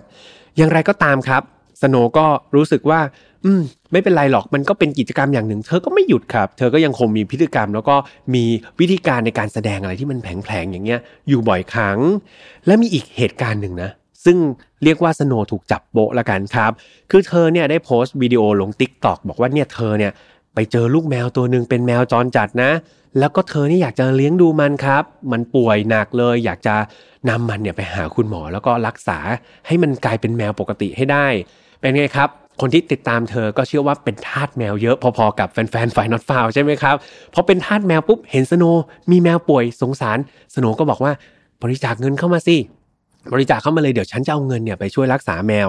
[0.56, 1.42] อย่างไรก็ตามครับ
[1.82, 3.00] สโนก็รู้สึกว่า
[3.46, 3.62] อืม
[3.92, 7.96] ไม่เป็นไรหรอกมันก็เป็นกิจกรรมอย่างหนึ่ง เธอก็ไม่หยุดครับ เธอก็ยังคงมีพฤติกรรม แล้วก็
[8.34, 8.44] มี
[8.80, 11.98] วิธีการในการแสดงอะไรที่มันแผลงๆอย่างเงี้ย อยู่บ่อยครั้ง
[12.66, 13.90] และมีอีกเหตุการณ์หนึ่งนะ
[14.24, 14.36] ซึ่ง
[14.84, 16.72] เรียกว่าสโนถูกจับโป๊ะละกันครับ
[17.10, 20.12] คือเธอเนี่ยได้โพสต์วิดีโอลง TikTok บอกว่าเนี่ยเธอเนี่ย
[20.54, 22.70] ไปเจอลูกแมวตัวหนึ่งเป็นแมวจรจัดนะ
[23.18, 26.76] แล้วก็เธอนี่อยากจะเลี้ยงดูมันครับ มันป่วยหนักเลย อยากจะ
[27.28, 29.18] นำมันเนี่ยไปหาคุณหมอแล้วก็รักษา
[29.66, 31.26] ให้มันกลายเป็นแมวปกติให้ได้
[31.80, 36.96] เป็นไงครับ คนที่ติดตามเธอก็เชื่อว่าเป็นทาสแมวเยอะพอๆกับแฟนๆ File Not Found ใช่ไหมครับ
[37.34, 38.64] พอเป็นทาสแมวปุ๊บเห็นสโน
[39.10, 40.18] มีแมวป่วยสงสาร
[40.54, 41.12] สโนก็บอกว่า
[41.62, 42.56] บริจาคเงินเข้ามาสิ
[43.32, 45.68] บริจาคเข้ามาเลยเดี๋ยวฉันจะเอาเงินเนี่ยไปช่วยรักษาแมว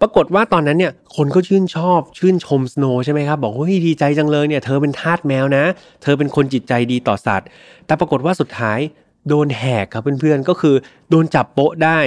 [0.00, 5.64] ปรากฏว่าตอนนั้นเนี่ยคนก็ชื่นชอบชื่นชมสโนใช่ไหมครับ บอกว่าดีใจจังเลยเนี่ยเธอเป็นทาสแมวนะ
[6.02, 7.46] เธอเป็นคนจิตใจดีต่อสัตว์
[7.86, 8.78] แต่ปรากฏว่าสุดท้าย
[9.28, 10.74] โดนแหกครับเพื่อนๆก็คือ
[11.10, 11.98] โดนจับโปะได้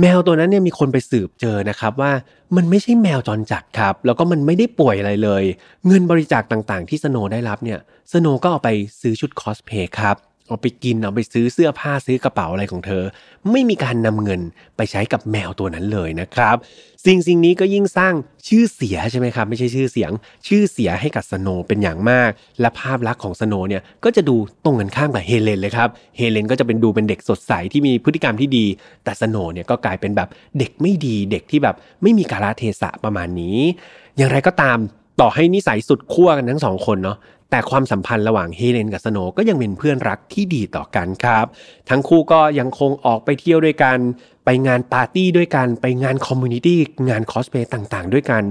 [0.00, 2.12] แมวตัวนั้นเนี่ยมีคนไปสืบเจอนะครับว่า
[2.56, 5.44] มันไม่ใช่แมวจรจัดครับ แล้วก็มันไม่ได้ป่วยอะไรเลย
[5.86, 7.78] เงินบริจาคต่างๆ ที่สโนได้รับเนี่ย
[8.12, 10.16] สโนก็เอาไปซื้อชุดคอสเพลย์ครับ
[10.50, 13.04] เอาไปกินเอาไปซื้อเสื้อผ้าซื้อกระเป๋าอะไรของเธอ
[13.50, 14.40] ไม่มีการนำเงิน
[14.76, 16.56] ไปใช้กับแมวตัวนั้นเลยนะครับ
[17.06, 18.14] สิ่งสิ่งนี้ก็ยิ่งสร้าง
[18.48, 20.10] ชื่อเสียใช่ไหมครับ ไม่ใช่ชื่อเสียง
[20.48, 28.66] ชื่อเสียให้กับสโนเป็นอย่างมาก และภาพลักษณ์ของสโนเนี่ยก็จะดูตรงกันข้ามกับเฮเลนเลยครับเฮเลนก็จะเป็นดูเป็นเด็กสดใสที่มีพฤติกรรมที่ดี
[29.04, 33.58] แต่สโนเนี่ยก็กลายเป็นแบบเด็กไม่ดีเด็กที่แบบไม่มีกาลเทศะประมาณนี้
[34.16, 34.78] อย่างไรก็ตาม
[35.20, 37.18] ต่อให้นิสัยสุดขั้วกันทั้งสองคนเนาะ
[37.50, 41.46] แต่ความสัมพันธ์ระหว่างเฮเลนกับสโนก็ยังเป็นเพื่อนรักที่ดีต่อกันครับ
[41.90, 43.98] ทั้งคู่ก็ยังคงออกไปเที่ยวด้วยกัน
[44.44, 46.78] ไปงานปาร์ตี้ด้วยกัน ไปงาน community
[47.08, 48.42] งานคอสเพลย์ต่างๆ ด้วยกัน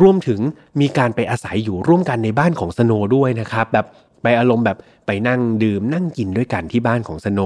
[0.00, 0.40] รวมถึง
[0.80, 3.86] มีการไปอาศัยอยู่ร่วมกันในบ้านของสโนด้วยนะครับ แบบ
[4.22, 7.40] ไปอารมณ์แบบไปนั่งดื่มนั่งกินด้วยกันที่บ้านของสโน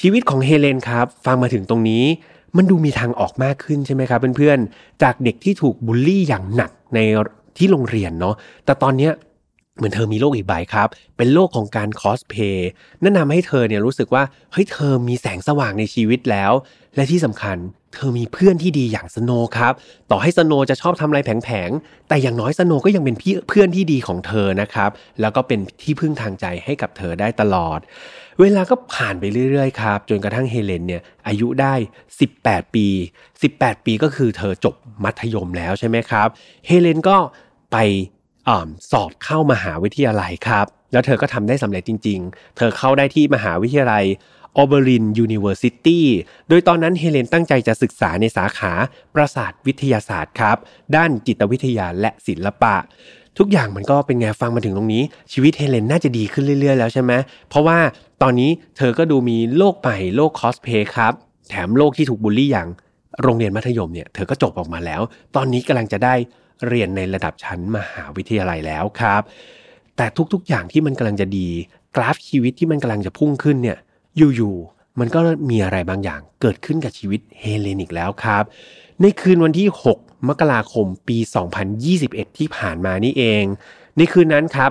[0.00, 2.04] ชีวิตของเฮเลนครับ ฟังมาถึงตรงนี้
[2.56, 7.00] มันดูมีทางออกมากขึ้นใช่ไหมครับเพื่อนๆ จากเด็กที่ถูกบูลลี่อย่างหนักใน
[7.58, 9.10] ที่โรงเรียนเนาะแต่ตอนนี้
[9.76, 12.70] เหมือนเธอมีโลกอีกใบครับ เป็นโลกของการคอสเพย์
[13.02, 16.52] นั่นนำให้เธอเนี่ยรู้สึกว่าเฮ้ยเธอมีแสงสว่างในชีวิตแล้ว
[16.96, 17.56] และที่สำคัญ
[17.94, 19.72] เธอมีเพื่อนที่ดีอย่างสโนครับ
[20.10, 23.16] ต่อให้สโนจะชอบทำอะไรแผงๆ แต่อย่างน้อยสโนก็ยังเป็น
[23.48, 24.90] เพื่อนที่ดีของเธอนะครับ
[25.20, 27.78] แล้วก็เป็นที่พึ่งทางใจให้กับเธอได้ตลอด
[28.40, 31.74] เวลาก็ผ่านไปเรื่อยๆ ครับ จนกระทั่งเฮเลนเนี่ยอายุได้
[32.24, 32.86] 18 ปี
[33.36, 36.28] 18 ปีก็คือเธอจบมัธยมแล้วใช่ไหมครับ
[36.66, 37.16] เฮเลนก็
[37.72, 37.76] ไป
[38.90, 44.04] สอบเข้ามหาวิทยาลัยครับ แล้วเธอก็ทำได้สำเร็จจริง ๆ เธอเข้าได้ที่มหาวิทยาลัย
[44.56, 46.06] Auburn University
[46.48, 48.72] โดยตอนนั้นเฮเลนตั้งใจจะศึกษาในสาขา
[49.14, 50.56] ประสาทวิทยาศาสตร์ครับ
[50.96, 52.74] ด้านจิตวิทยาและศิลปะ
[53.38, 55.02] ทุกอย่างมันก็เป็นไงฟังมาถึงตรงนี้
[55.32, 57.12] ชีวิตเฮเลนน่าจะดีขึ้นเรื่อยๆ แล้วใช่ไหม
[57.48, 57.78] เพราะว่า
[58.22, 61.12] ตอนนี้เธอก็ดูมีโลกใหม่โลกคอสเพลย์ครับ
[61.48, 62.68] แถมโลกที่ถูกบูลลี่อย่าง
[63.22, 65.00] โรงเรียนมัธยมเนี่ยเธอก็จบออกมาแล้ว
[65.36, 66.14] ตอนนี้กำลังจะได้
[66.68, 69.22] เรียนในระดับชั้นมหาวิทยาลัยแล้วครับ
[69.96, 71.48] แต่ทุกๆอย่างที่มันกำลังจะดี
[71.96, 73.78] กราฟชีวิตที่มันกำลังจะพุ่งขึ้นเนี่ย
[74.16, 78.44] อยู่ๆมันก็มีอะไรบางอย่างเกิดขึ้นกับชีวิตเฮเลนอีกแล้วครับ
[79.02, 81.18] ในคืนวันที่ 6 มกราคมปี
[81.78, 83.44] 2021 ที่ผ่านมานี่เอง
[83.96, 84.70] ในคืนนั้นครับ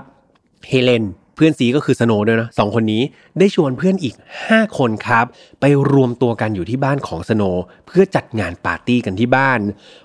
[0.67, 1.03] เฮเลน
[1.35, 3.01] เพื่อนซีก็คือสโนด้วยนะสองคนนี้
[3.39, 5.25] ได้ชวนเพื่อนอีก 5 คนครับ
[5.61, 7.43] ไปรวมตัวกันอยู่ที่บ้านของสโน
[7.87, 9.59] เพื่อจัดงานปาร์ตี้กันที่บ้าน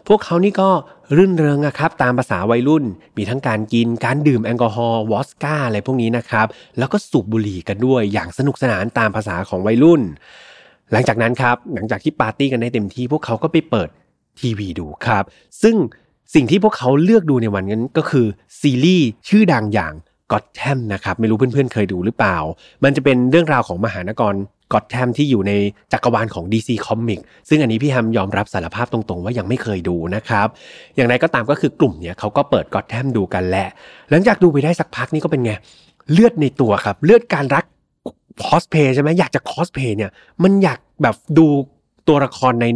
[0.09, 0.71] พวกเขานี่ก็
[1.17, 2.85] รื่นเริงอะครับตามภาษาวัยรุ่น
[3.17, 6.47] มีทั้งการกินการดื่มแอลกอฮอล์วอสก้าอะไรพวกนี้นะครับ
[6.79, 10.03] แล้วก็สูบบุหรี่กันด้วยอย่างสนุกสนานตามภาษาของวัยรุ่น
[10.93, 13.89] หลังจากนั้นครับหลังจากที่ปาร์ตี้กันได้เต็มที่พวกเขาก็ไปเปิด
[14.41, 15.25] ทีวีดูครับ
[15.63, 15.77] ซึ่ง
[16.35, 18.27] สิ่งที่พวกเขาเลือกดูในวันนั้นก็คือ
[18.61, 19.95] ซีรีส์ชื่อดังอย่าง
[20.33, 22.37] ก็อตแทมนะครับไม่รู้เพื่อนๆเคยดูหรือเปล่า
[22.85, 24.35] มันจะเป็นเรื่องราวของมหานกร
[24.73, 25.53] ก็อตแทมที่อยู่ใน
[25.93, 30.49] จักรวาลของ DC Comic ซึ่งอันนี้พี่แฮมยอมรับสารภาพตรงๆ ว่ายังไม่เคยดูนะครับ
[30.97, 33.69] อย่างไรก็ตามก็คือกลุ่มเนี่ยเขาก็เปิดก็อตแทมดูกันแหละ
[34.11, 35.53] หลังจากดูไปได้สักพักนี่ก็เป็นไง
[36.13, 37.65] เลือดในตัวครับ เลือดการรัก
[38.45, 40.11] คอสเพย์ใช่ไหมอยากจะคอสเพย์เนี่ย
[40.43, 41.47] มันอยากแบบดู
[42.09, 42.67] ตัวละครใน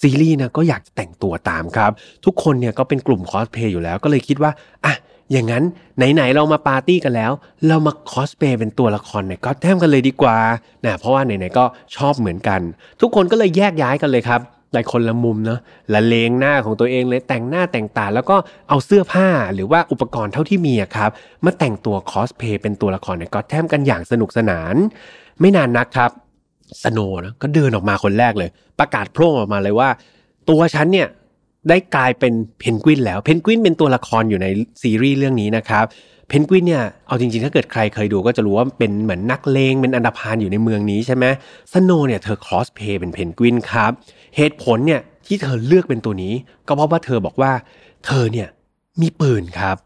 [0.00, 1.92] ซีรีส์นะก็อยากแต่งตัวตามครับ
[2.24, 4.50] ทุกคนเนี่ยก็เป็นกลุ่มคอสเพย์อยู่แล้วก็เลยคิดว่า
[4.84, 4.94] อะ
[5.32, 5.64] อย่างนั้น
[5.96, 7.32] ไหนๆเรามาปาร์ตี้กันแล้ว
[7.68, 10.36] เรามาคอสเพย์เป็นตัวละครในก็แทมกันเลยดีกว่า
[10.84, 11.64] นะเพราะว่าไหนๆก็
[11.96, 12.60] ชอบเหมือนกัน
[13.00, 14.40] ทุกคนก็เลยแยกย้ายกันเลยครับ
[14.74, 15.60] ในคนละมุมเนาะ
[15.94, 18.36] ละเลงหน้าของตัวเองเลยแต่งหน้าแต่งตาแล้วก็
[18.68, 21.10] เอาเสื้อผ้าหรือว่าอุปกรณ์เท่าที่มีครับ
[21.44, 24.74] มาแต่งตัวคอสเพลย์เป็นตัวละครในก็แทมกันอย่างสนุกสนาน
[25.40, 26.10] ไม่นานนักครับ
[26.82, 29.88] สโนนะก็เดินออกมาคนแรกเลย ประกาศโพล่งออกมาเลยว่า
[30.50, 31.08] ตัวฉันเนี่ย
[31.68, 34.46] ได้กลายเป็นเพนกวินแล้ว เพนกวินเป็นตัวละครอยู่ใน
[34.82, 35.84] ซีรีส์เรื่องนี้นะครับ
[36.28, 41.24] เพนกวินเนี่ย เอาจริงๆ ถ้าเกิดใครเคยดูก็จะรู้ว่าเป็นเหมือนนักเลง เป็นอันธพาลอยู่ในเมืองนี้ใช่ไหม
[41.72, 43.92] สโนเนี่ยเธอคอสเพลย์เป็นเพนกวินครับ
[44.36, 46.34] เหตุผลเนี่ยที่เธอเลือกเป็นตัวนี้
[46.66, 47.52] ก็เพราะว่าเธอบอกว่า
[48.06, 48.48] เธอเนี่ย
[49.02, 49.76] มีปืนครับ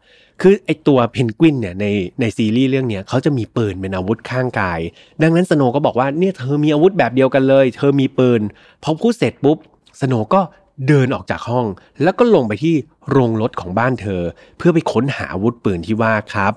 [0.41, 1.85] คือไอตัวเพนกวินเนี่ยใน
[2.19, 4.79] ในซีรีส์เรื่องนี้เขาจะมีปืนเป็นอาวุธข้างกาย
[5.21, 8.41] ดังนั้นสโนก็บอกว่าเนี่ยเธอมีอาวุธแบบเดียวกันเลย เธอมีปืน
[8.83, 9.57] พอพูดเสร็จปุ๊บ
[10.01, 10.41] สโนก็
[10.87, 11.65] เดินออกจากห้อง
[12.03, 12.75] แล้วก็ลงไปที่
[13.11, 14.21] โรงรถของบ้านเธอ
[14.57, 16.53] เพื่อไปค้นหาอาวุธปืนที่ว่าครับ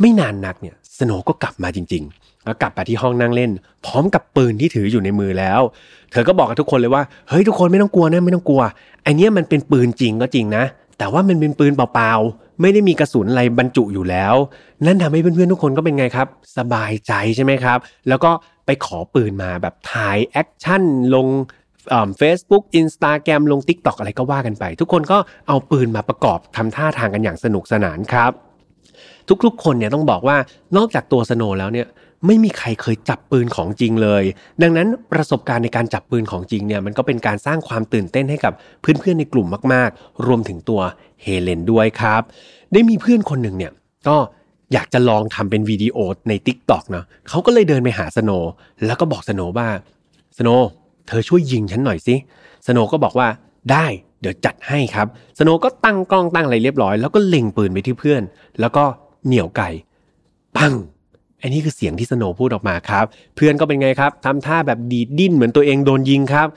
[0.00, 3.50] ไม่นานนักเนี่ยสโนก็กลับมาจริงๆแล้วกลับไปที่ห้องนั่งเล่น
[3.86, 5.60] พร้อมกับปืนที่ถืออยู่ในมือแล้ว
[6.12, 8.62] เธอก็บอกกับทุกคนเลยว่าเฮ้ยทุกคนไม่ต้องกลัวนะไม่ต้องกลัว
[9.02, 10.64] ไอเนี้ยมันเป็นปืนจริงก็จริงนะ
[10.98, 14.34] แต่ว่ามันเป็นปืนเปล่าๆไม่ได้มีกระสุนอะไรบรรจุอยู่แล้ว
[14.86, 18.30] นั่นทำให้เพื่อนๆทุกคนก็เป็นไงครับ สบายใจใช่ไหมครับ แล้วก็
[18.66, 20.82] ไปขอปืนมาแบบถ่าย action
[21.14, 21.26] ลง
[22.18, 25.18] Facebook Instagram ลง TikTok อะไรก็ว่ากันไป ทุกคนก็
[25.48, 28.32] เอาปืนมาประกอบทำท่าทางกันอย่างสนุกสนานครับ
[29.44, 30.36] ทุกๆ คนเนี่ยต้องบอกว่า
[30.76, 31.86] นอกจากตัวสโนแล้วเนี่ย
[32.26, 34.24] ไม่มีใครเคยจับปืนของจริงเลย
[34.62, 40.80] ดังนั้นประสบการณ์ในการจับปืนของจริงเนี่ยมันก็เป็นการสร้างความตื่นเต้นให้กับเพื่อนๆในกลุ่มมาก ๆ รวมถึงตัว
[41.22, 42.22] เฮเลนด้วยครับ
[42.72, 43.72] ได้มีเพื่อนคนหนึ่งเนี่ย
[44.08, 44.16] ก็
[44.72, 45.96] อยากจะลองทำเป็นวิดีโอ
[46.28, 48.30] ใน t ิ k t o k นาะเขาก็เลยเดินไปหาสโน
[48.86, 49.68] แล้วก็บอกสโนว่า
[50.38, 50.48] สโน
[51.08, 52.14] เธอช่วยยิงฉันหน่อยสิ
[52.66, 53.28] สโนก็บอกว่า
[53.70, 53.86] ได้
[54.20, 55.06] เดี๋ยวจัดให้ครับ
[55.38, 58.22] สโนก็ตั้งกล้องตั้งอะไรเรียบร้อย แล้วก็เล็งปืนไปที่เพื่อน
[58.60, 58.84] แล้วก็
[59.26, 59.70] เหนี่ยวไก่
[60.56, 60.74] ปัง
[61.42, 63.04] อันนี้คือเสียงที่สโนพูดออกมาครับ
[63.36, 66.48] เพื่อนก็เป็นไงครับทำท่าแบบดีดดิ้นเหมือนตัวเองโดนยิงครับ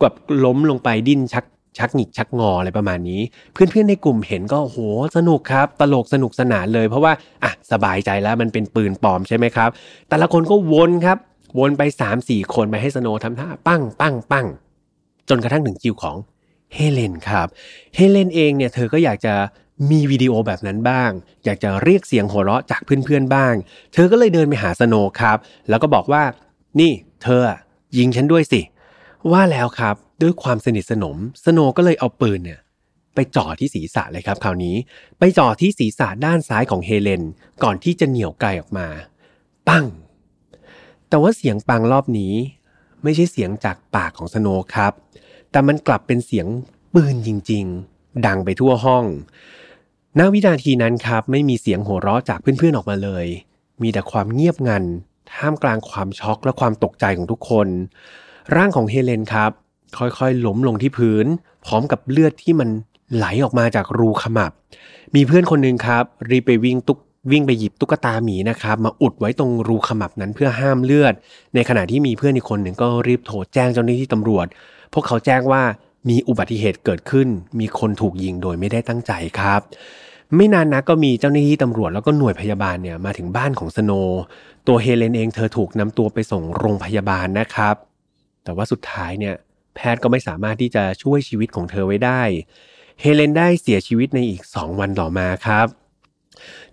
[0.00, 1.44] กับล้มลงไปดิ้นชัก
[1.78, 3.20] ชักหงิกชักงออะไรประมาณนี้
[3.52, 4.78] เพื่อนๆในกลุ่มเห็นก็โห
[5.16, 7.12] สนุกครับ ตลกสนุกสนานเลย เพราะว่า
[7.44, 9.70] อะสบายใจแล้วมันเป็นปืนปลอมใช่ไหมครับ
[10.08, 11.18] แต่ละคนก็วนครับ
[11.58, 14.46] วนไป3ามสี่คนไปให้สโนทำท่าปั้งปั้งปั้ง
[15.28, 16.16] จนกระทั่งถึงคิวของ
[16.74, 17.48] เฮเลนครับ
[17.94, 19.34] เฮเลนเองเนี่ยเธอก็อยากจะ
[19.90, 21.10] มีวิดีโอแบบนั้นบ้าง
[21.44, 23.54] อยากจะเรียกเสียงหัวเราะจากเพื่อนๆบ้าง
[23.92, 26.22] เธอก็เลยเดินไปหาสโนครับ แล้วก็บอกว่า
[26.80, 27.40] นี่เธอ
[27.98, 28.60] ยิงฉันด้วยสิ
[29.32, 32.60] ว่าแล้วครับด้วยความสนิทสนมสโนก็เลยเอาปืนเนี่ย
[33.14, 34.76] ไปจ่อที่ศีรษะเลยครับคราวนี้
[35.18, 37.22] ไปจ่อที่ศีรษะด้านซ้ายของเฮเลน
[37.62, 38.88] ก่อนที่จะเหนี่ยวไกออกมา
[39.68, 39.86] ปั้ง
[41.08, 42.34] แต่ว่าเสียงปังรอบนี้
[43.02, 44.92] ไม่ใช่เสียงจากปากของสโนครับ
[45.50, 46.46] แต่มันกลับเป็นเสียง
[46.94, 49.04] ปืนจริง ๆ ดังไปทั่วห้อง
[50.18, 53.26] ณวินาทีนั้นครับ ไม่มีเสียงหัวเราะจากเพื่อนๆออกมาเลย
[53.82, 54.84] มีแต่ความเงียบงัน
[55.32, 57.68] ท่ามกลางความช็อกและความตกใจของทุกคน
[58.56, 59.50] ร่างของเฮเลนครับ
[59.98, 61.26] ค่อยๆล้มลงที่พื้น
[61.66, 62.68] พร้อมกับเลือดที่มัน
[63.14, 64.52] ไหลออกมาจากรูขมับ
[65.14, 66.98] มีเพื่อนคนหนึ่งครับ รีบไปวิ่งตุก
[67.30, 71.14] วิ่งไปหยิบตุ๊กตาหมีนะครับมาอุดไว้ตรงรูขมับนั้นเพื่อห้ามเลือด
[71.54, 74.46] ในขณะที่มีเพื่อนอีกคนหนึ่งก็รีบโทรแจ้งเจ้าหน้าที่ตำรวจ
[74.92, 75.62] พวกเขาแจ้งว่า
[76.08, 77.28] มีอุบัติเหตุเกิดขึ้น
[77.60, 79.60] มีคนถูกยิงโดยไม่ได้ตั้งใจครับ
[80.36, 83.92] ไม่นานนะก็มีเจ้าหน้าที่ตำรวจแล้วก็หน่วยพยาบาลเนี่ยมาถึงบ้านของสโน
[84.66, 87.74] ตัวเฮเลนเองเธอถูกนำตัวไปส่งโรงพยาบาลนะครับ
[88.44, 89.34] แต่ว่าสุดท้ายเนี่ย
[89.74, 92.22] แพทย์ก็ไม่สามารถที่จะช่วยชีวิตของเธอไว้ได้
[93.00, 95.66] เฮเลนได้เสียชีวิตในอีก 2 วันต่อมาครับ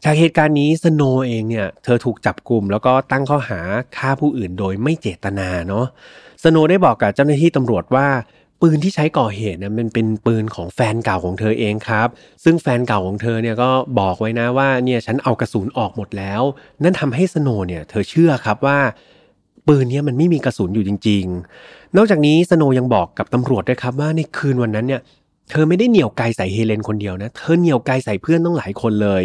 [0.04, 3.62] จากเหตุการณ์นี้สโนเองเนี่ยเธอถูกจับกลุ่ม แล้วก็ตั้งข้อหา
[3.98, 5.86] ฆ่าผู้อื่นโดยไม่เจตนาเนาะ
[6.44, 8.08] สโนได้บอกกับเจ้าหน้าที่ตำรวจว่า
[8.62, 12.08] ปืนที่ใช้ก่อเหตุเนี่ยมันเป็นปืนของแฟนเก่าของเธอเองครับ
[12.44, 16.42] ซึ่งแฟนเก่าของเธอเนี่ยก็บอกไว้นะว่าเนี่ยฉันเอากระสุนออกหมดแล้ว
[16.84, 18.80] นั่นทำให้สโนเนี่ยเธอเชื่อครับว่า
[19.68, 21.26] ปืนเนี้ยมันไม่มีกระสุนอยู่จริง
[21.62, 25.02] ๆ นอกจากนี้สโนยังบอกกับตำรวจด้วยครับว่าในคืนวันนั้นเนี่ย
[25.50, 29.24] เธอไม่ได้เหนี่ยวไกใส่เฮเลนคนเดียวนะ เธอเหนี่ยวไกใส่เพื่อนต้องหลายคนเลย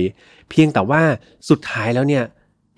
[0.50, 1.02] เพียงแต่ว่า
[1.48, 2.24] สุดท้ายแล้วเนี่ย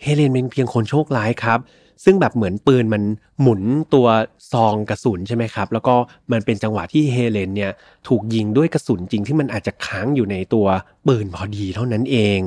[0.03, 1.61] เฮเลนเป็นเพียงคนโชคร้ายครับ
[2.05, 3.03] ซึ่งแบบเหมือนปืนมัน
[3.41, 3.63] หมุน
[3.95, 4.07] ตัว
[4.53, 5.95] ซองกระสุนใช่ไหมครับ แล้วก็
[6.33, 7.73] มันเป็นจังหวะที่เฮเลนเนี่ย
[8.09, 10.67] ถูกยิงด้วยกระสุนจริงที่มันอาจจะค้างอยู่ในตัว
[11.07, 12.41] ปืนพอดีเท่านั้นเอง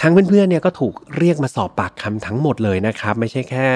[0.00, 3.66] ทั้งเพื่อนๆเนี่ยก็ถูกเรียกมาสอบปากคำทั้งหมดเลยนะครับ ไม่ใช่แค่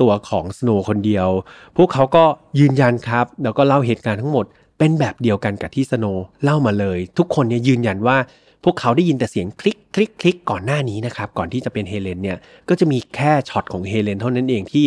[0.00, 1.28] ตัวของสโนคนเดียว
[1.76, 2.24] พวกเขาก็
[2.58, 4.46] ยืนยันครับ แล้วก็เล่าเหตุการณ์ทั้งหมด
[4.78, 6.06] เป็นแบบเดียวกันกับที่สโน
[6.42, 8.16] เล่ามาเลย ทุกคนเนี่ยยืนยันว่า
[8.64, 14.84] พวกเขาได้ยินแต่เสียงคลิกคลิกคลิกก่อนหน้านี้นะครับ ก่อนที่จะเป็นเฮเลนเนี่ยก็จะมีแค่ช็อตของเฮเลนเท่านั้นเองที่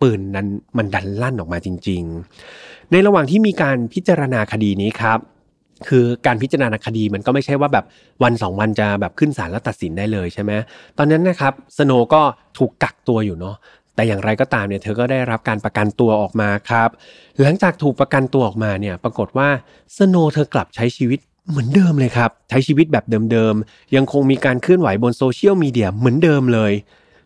[0.00, 2.02] ปืนนั้นมันดันลั่นออกมาจริง
[2.46, 5.18] ๆ ในระหว่างที่มีการพิจารณาคดีนี้ครับ
[5.88, 7.84] คือการพิจารณาคดีมันก็ไม่ใช่ว่าแบบ
[8.22, 10.52] วันสองวันจะแบบขึ้นศาลแล้วตัดสินได้เลยใช่ไหม
[10.98, 12.22] ตอนนั้นนะครับสโนก็
[12.58, 13.56] ถูกกักตัวอยู่เนาะ
[13.94, 16.88] แต่อย่างไรก็ตามเนี่ยเธอก็ได้รับการประกันตัวออกมาครับ
[17.40, 19.48] หลังจากถูกประกันตัวออกมาเนี่ยปรากฏว่า
[19.96, 26.74] สโนเธอกลับใช้ชีวิตเหมือนเดิมเลยครับ ใช้ชีวิตแบบเดิมๆ ยังคงมีการเคลื่อนไหวบนโซเชียลมีเดียเหมือนเดิมเลย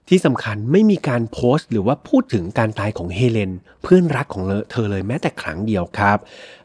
[0.08, 3.52] ที่สำคัญไม่มีการโพสต์หรือว่าพูดถึงการตายของเฮเลน
[3.82, 6.18] เพื่อนรักของเธอเลยแม้แต่ครั้งเดียวครับ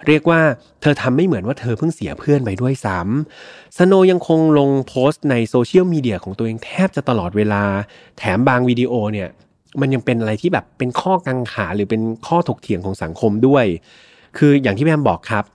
[0.07, 0.41] เรียกว่า
[0.81, 7.63] เธอทำไม่เหมือนว่าเธอเพิ่งเสียเพื่อนไปด้วยซ้ำสโนยังคงลงโพสต์ในโซเชียลมีเดียของตัวเองแทบจะตลอดเวลา
[8.17, 9.29] แถมบางวิดีโอเนี่ย
[9.81, 13.65] มันยังเป็นอะไรที่แบบเป็นข้อกังขาหรือเป็นข้อถกเถียงของสังคมด้วย
[14.38, 15.45] คืออย่างที่แฮมบอกครับ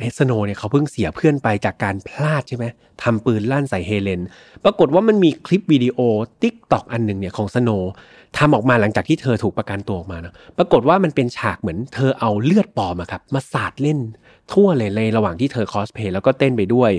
[0.00, 2.64] เฮสโนเนี่ยเขาเพิ่งเสียเพื่อนไปจากการพลาดใช่ไหม
[3.02, 4.20] ทำปืนลั่นใส่เฮเลน
[4.64, 5.98] ปรากฏว่ามันมีคลิปวิดีโอ
[6.42, 7.70] TikTok อันหนึ่งเนี่ยของสโน
[8.38, 13.98] ทำออกมาหลังจากที่เธอถูกประกันตัวออกมานะปรากฏว่ามันเป็นฉากเหมือนเธอเอาเลือดปลอมอะครับมาสาดเล่น
[14.52, 16.90] ทั่วเลยในระหว่างที่เธอคอสเพย์แล้วก็เต้นไปด้วย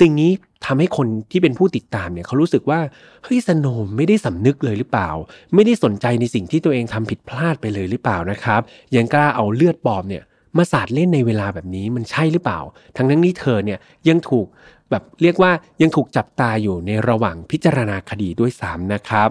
[0.00, 0.30] สิ่งนี้
[0.66, 2.80] ทำให้คนที่เป็นผู้ติดตามเนี่ยเขารู้สึกว่า
[3.24, 5.10] เฮ้ยสโนไม่ได้สำนึกเลยหรือเปล่า
[5.54, 8.60] ไม่ได้สนใจในสิ่งที่ตัวเองทำผิดพลาดไปเลยหรือเปล่านะครับ
[8.96, 10.22] ยังกล้าเอาเลือดปลอมเนี่ย
[10.56, 12.60] มาสาดเล่นในเวลาแบบนี้มันใช่หรือเปล่า
[12.96, 14.46] ทั้งนั้นนี้เธอเนี่ยยังถูก
[14.90, 19.28] แบบเรียกว่ายังถูกจับตาอยู่ในระหว่างพิจารณาคดีด้วยซ้ำนะครับ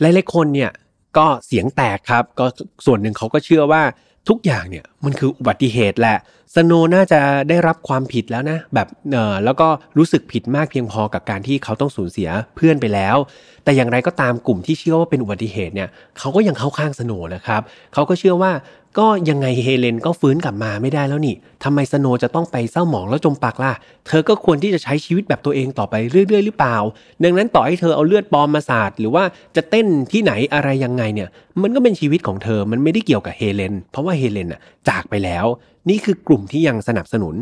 [0.00, 0.70] หลายๆคนเนี่ย
[1.18, 2.46] ก็เสียงแตกครับก็
[2.86, 3.82] ส่วนหนึ่งเขาก็เชื่อว่า
[4.30, 6.18] ทุกอย่างเนี่ยมันคืออุบัติเหตุแหละ
[6.54, 13.16] สโนน่าจะได้รับความผิดแล้วนะ แบบเออแล้วก็รู้สึกผิดมากเพียงพอกับการที่เขาต้องสูญเสียเพื่อนไปแล้ว
[13.64, 15.88] แต่อย่างไรก็ตามกลุ่มที่เชื่อว่าเป็นอุบัติเหตุเนี่ย
[16.18, 17.62] เขาก็ยังเข้าข้างสโนนะครับ
[17.94, 18.52] เขาก็เชื่อว่า
[18.98, 23.72] ก็ยังไงเฮเลนก็ฟื้นกลับมาไม่ได้แล้วนี่ทำไมสโนจะต้องไปเศร้าหมองแล้วจมปากล่ะ
[24.06, 26.76] เธอก็ควรที่จะใช้ชีวิตแบบตัวเองต่อไปเรื่อยๆ หรือเปล่า
[27.24, 29.24] ดังนั้นต่อให้เธอเอาเลือดปลอมมาสาดหรือว่า
[29.56, 31.28] จะเต้นที่ไหนอะไรยังไงเนี่ย
[31.62, 35.46] มันก็เป็นชีวิตของเธอ มันไม่ได้เกี่ยวกับเฮเลน เพราะว่าเฮเลนอะจากไปแล้ว
[35.88, 37.34] นี่คือกลุ่มที่ยังสนับสนุน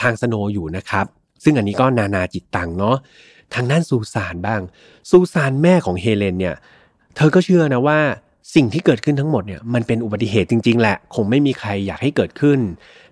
[0.00, 1.06] ทางสโนอยู่นะครับ
[1.44, 2.96] ซึ่งอันนี้ก็นานาจิตตังเนาะ
[3.54, 4.60] ทางด้านซูซานบ้าง
[5.10, 6.54] ซูซานแม่ของเฮเลนเนี่ย
[7.16, 7.98] เธอก็เชื่อนะว่า
[8.54, 12.60] สิ่งที่เกิดขึ้นทั้งหมดเนี่ยมันเป็นอุบัติเหตุจริง ๆ แหละ คงไม่มีใครอยากให้เกิดขึ้น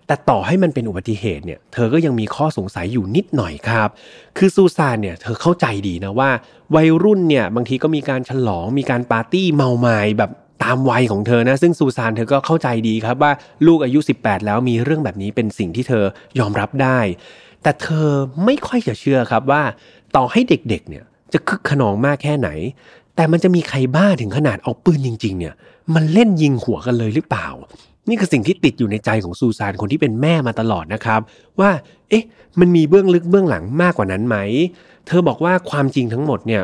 [0.06, 3.88] แต่ต่อให้มันเป็นอุบัติเหตุเนี่ย เธอก็ยังมีข้อสงสัยอยู่นิดหน่อยครับ
[4.38, 6.30] คือซูซานเนี่ยเธอเข้าใจดีนะว่า
[6.74, 10.30] วัยรุ่นเนี่ยบางทีก็มีการฉลองมีการปาร์ตี้เมาไม้แบบ
[10.64, 13.32] ตามวัยของเธอนะซึ่งซูซานเธอก็เข้าใจดีครับว่า
[13.66, 16.04] ลูกอายุ 18 แล้วมีเรื่องแบบนี้เป็นสิ่งที่เธอ
[16.38, 16.98] ยอมรับได้
[17.62, 18.08] แต่เธอ
[18.44, 19.62] ไม่ค่อยจะเชื่อครับว่า
[20.16, 22.48] ต่อให้เด็กๆเนี่ยจะคึกขนองมากแค่ไหน
[23.16, 25.54] แต่มันจะมีใครบ้าถึงขนาดเอาปืนจริง ๆ เนี่ย
[25.94, 27.48] มันเล่นยิงหัวกันเลยหรือเปล่า
[28.08, 31.20] นี่คือสิ่งที่ติดอยู่ในใจของซูซานคนที่เป็นแม่มาตลอดนะครับ
[31.60, 31.70] ว่า
[32.08, 32.24] เอ๊ะ
[32.60, 34.36] มันมีเบื้องลึกเบื้องหลังมากกว่านั้นไหม
[35.06, 36.62] เธอบอกว่าความจริงทั้งหมดเนี่ย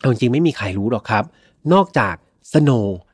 [0.00, 1.24] เอาจริงไม่มีใครรู้หรอกครับ
[1.72, 2.14] นอกจาก
[2.52, 2.70] สโน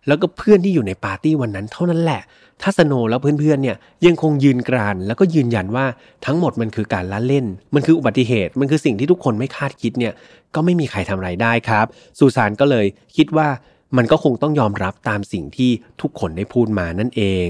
[0.06, 2.22] แล้วก็เพื่อนที่อยู่ในปาร์ตี้วันนั้นเท่านั้นแหละ
[2.62, 5.86] ถ้าสโนแล้วเพื่อนๆเนี่ยยังคงยืนกราน แล้วก็ยืนยันว่า
[6.26, 10.12] ทั้งหมดมันคือการละเล่น มันคืออุบัติเหตุ มันคือสิ่งที่ทุกคนไม่คาดคิดเนี่ย
[10.54, 11.86] ก็ไม่มีใครทำอะไรได้ครับ
[12.18, 12.86] ซูซานก็เลย
[13.16, 13.48] คิดว่า
[13.96, 17.48] มันก็คงต้องยอมรับตามสิ่งที่ทุกคนได้พูดมานั่นเอง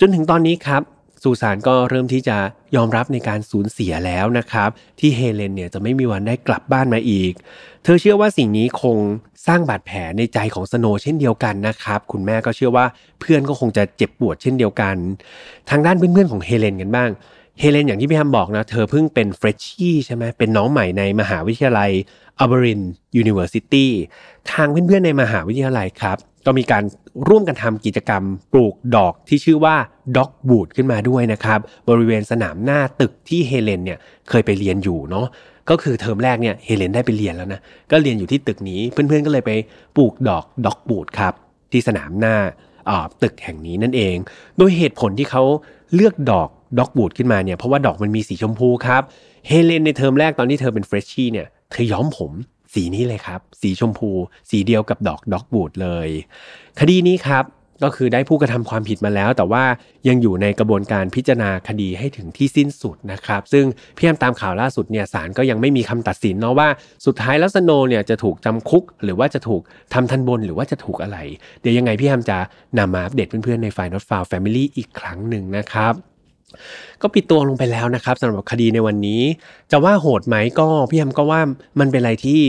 [0.00, 0.82] จนถึงตอนนี้ครับ
[1.22, 2.36] ซูซานก็เริ่มที่จะ
[2.76, 7.32] ยอมรับในการสูญเสียแล้วนะครับ ที่เฮเลนเนี่ยจะไม่มีวันได้กลับบ้านมาอีก
[7.84, 8.96] เธอเชื่อว่าสิ่งนี้คง
[9.46, 12.86] สร้างบาดแผลในใจของสโนเช่นเดียวกันนะครับ คุณแม่ก็เชื่อว่า
[13.20, 14.96] เพื่อนก็คงจะเจ็บปวดเช่นเดียวกัน
[15.70, 17.10] ทางด้านเพื่อนๆของเฮเลนกันบ้าง
[17.58, 21.90] เฮเลนอย่างที่พี่แฮมบอกนะ เธอเพิ่งเป็นเฟรชชี่ใช่ไหมเป็นน้องใหม่ในมหาวิทยาลัย
[22.38, 23.90] Auburn University
[24.52, 26.82] ทางเพื่อนๆในมหาวิทยาลัยครับ ก็มีการ
[27.28, 28.22] ร่วมกันทำกิจกรรม
[28.52, 29.76] ปลูกดอกที่ชื่อว่า
[30.16, 33.98] dogwood ขึ้นมาด้วยนะครับ บริเวณสนามหน้าตึกที่เฮเลนเนี่ย
[34.28, 35.26] เคยไปเรียนอยู่เนาะ
[35.70, 39.50] ก็คือเทอมแรกเนี่ยเฮเลนได้ไปเรียนแล้วนะก็เรียนอยู่ที่ตึกนี้เพื่อนๆก็เลยไป
[39.96, 41.34] ปลูกดอก dogwood ครับ
[41.72, 42.36] ที่สนามหน้า
[43.22, 44.16] ตึกแห่งนี้นั่นเอง
[44.56, 45.42] โดยเหตุผลที่เขา
[45.94, 46.48] เลือกดอก
[46.78, 49.02] dogwood ขึ้นมาเนี่ยเพราะว่าดอกมันมีสีชมพูครับ
[49.48, 52.32] เฮเลนในเทอมแรกตอนที่เธอเป็นเฟรชชี่เนี่ยเธอย้อมผม
[52.74, 54.10] สีนี้เลยครับ สีชมพู
[54.50, 56.08] สีเดียวกับดอกด็อกบูดเลย
[56.80, 57.44] คดีนี้ครับ
[57.84, 59.64] ก็คือได้ผู้กระทำความผิดมาแล้ว แต่ว่า
[60.08, 66.68] ยังอยู่ในกระบวนการพิจารณาคดีให้ถึงที่สิ้นสุดนะครับ ซึ่งเพี่แอมตามข่าวล่าสุดเนี่ยศาลก็ยังไม่มีคำตัดสินเนาะว่า
[67.06, 69.62] สุดท้ายแล้วสโนเนี่ยจะถูกจำคุก หรือว่าจะถูก
[69.94, 71.18] ทำทันบนหรือว่าจะถูกอะไร
[71.60, 72.38] เดี๋ยวยังไงพี่แอมจะ
[72.78, 76.09] นำมาอัปเดตเพื่อนๆในฝ่าย Not f o u n Family อีกครั้งหนึ่งนะครับ
[77.02, 79.22] ก็ปิดตัวลงไปแล้วนะครับสำหรับคดีในวันนี้
[79.70, 81.40] จะว่าโหดไหมก็พี่แอมก็ว่า
[81.80, 82.42] มันเป็นอะไรที่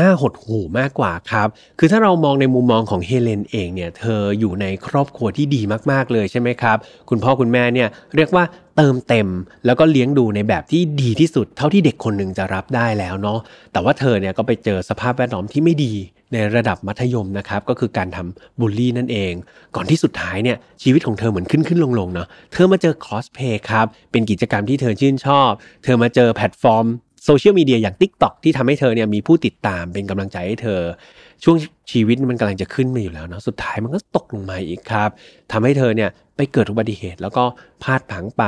[0.00, 6.76] น่าหดหูมากกว่าครับ คือถ้าเรามองในมุมมองของเฮเลนเองเนี่ย เธออยู่ในครอบครัวที่ดีมากๆเลยใช่ไหมครับ
[7.10, 8.44] คุณพ่อคุณแม่เนี่ยเรียกว่า
[8.76, 9.28] เติมเต็ม
[9.66, 13.38] แล้วก็เลี้ยงดูในแบบที่ดีที่สุด เท่าที่เด็กคนหนึ่งจะรับได้แล้วเนาะ
[13.72, 15.94] แต่ว่าเธอเนี่ยก็ไปเจอสภาพแวดล้อมที่ไม่ดี
[16.32, 19.32] ในระดับมัธยมนะครับก็คือการทำบูลลี่นั่นเอง
[19.76, 25.50] ก่อนที่สุดท้ายเนี่ยชีวิตของเธอเหมือนขึ้นขึ้นลงลงเนาะเธอมาเจอคอสเพย์ครับเป็นกิจกรรมที่เธอชื่นชอบ
[25.84, 26.86] เธอมาเจอแพลตฟอร์ม
[27.24, 30.80] โซเชียลมีเดียอย่าง Tik t o อกที่ทำให้เธอเนี่ยมีผู้ติดตามเป็นกำลังใจให้เธอ
[31.44, 31.56] ช่วง
[31.92, 35.10] ชีวิตมันกำลังจะขึ้นมาอยู่แล้วเนาะสุดท้ายมันก็ตกลงมาอีกครับ
[35.52, 37.44] ทำให้เธอเนี่ยไปเกิดอุบัติเหตุแล้วก็
[37.82, 38.44] พลาดผังไป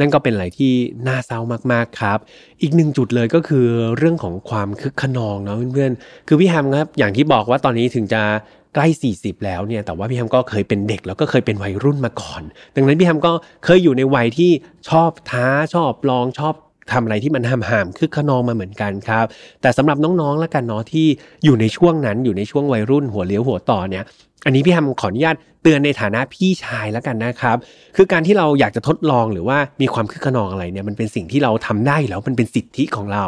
[0.00, 0.72] นั่นก็เป็นอะไรที่
[1.08, 1.40] น่าเศร้า
[1.72, 2.18] มากๆครับ
[2.62, 8.22] อีกหนึ่งจุดเลยก็คือเรื่องของความคึกคะนองเนาะเพื่อนๆ คือพี่แฮมครับอย่างที่บอกว่าตอนนี้ถึงจะ
[8.74, 12.42] ใกล้ 40 แล้วเนี่ย แต่ว่าพี่แฮมก็เคยเป็นเด็กแล้วก็เคยเป็นวัยรุ่นมาก่อน
[12.76, 13.32] ดังนั้นพี่แฮมก็
[13.64, 14.50] เคยอยู่ในวัยที่
[14.88, 16.54] ชอบท้าชอบลองชอบ
[16.92, 19.26] ทำอะไรที่มันห้ามห้ามคือขนองมาเหมือนกันครับ
[19.62, 21.06] แต่สำหรับน้องๆ แล้วกันเนาะที่
[21.44, 24.04] อยู่ในช่วงนั้นอยู่ในช่วงวัยรุ่นหัวเลี้ยวหัวต่อเนี่ย
[24.44, 27.56] อันนี้พี่แฮมขออนุญาตเตือนในฐานะพี่ชายแล้วกันนะครับ
[27.96, 33.24] คือการที่เราอยากจะทดลองหรือว่ามีความคึกขนองอะไรเนี่ยมันเป็นสิ่งที่เราทำได้แล้วมันเป็นสิทธิของเรา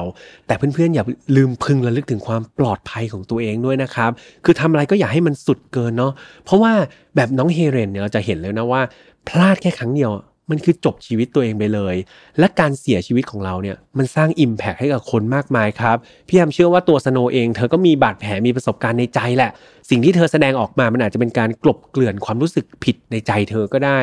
[0.46, 1.04] แต่เพื่อนๆอย่า
[1.36, 4.10] ลืมพึงระลึกถึงความปลอดภัยของตัวเองด้วยนะครับ
[4.44, 6.12] คือทำอะไรก็อย่าให้มันสุดเกินเนาะ
[6.44, 6.72] เพราะว่า
[7.16, 8.82] แบบน้องเฮเรนเนี่ยเราจะเห็นเลยนะว่า
[9.28, 10.10] พลาดแค่ครั้งเดียว
[10.50, 11.94] มันคือจบชีวิตตัวเองไปเลย
[12.38, 15.96] และการเสียชีวิตของเราเนี่ยมันสร้างอิมแพกให้กับคนมากมายครับ
[16.28, 19.50] พี่แอมเชื่อว่าตัวสโนเอง เธอก็มีบาดแผลมีประสบการณ์ในใจแหละ
[19.90, 23.98] สิ่งที่เธอแสดงออกมามันอาจจะเป็นการกลบเกลื่อนความรู้สึกผิดในใจเธอก็ได้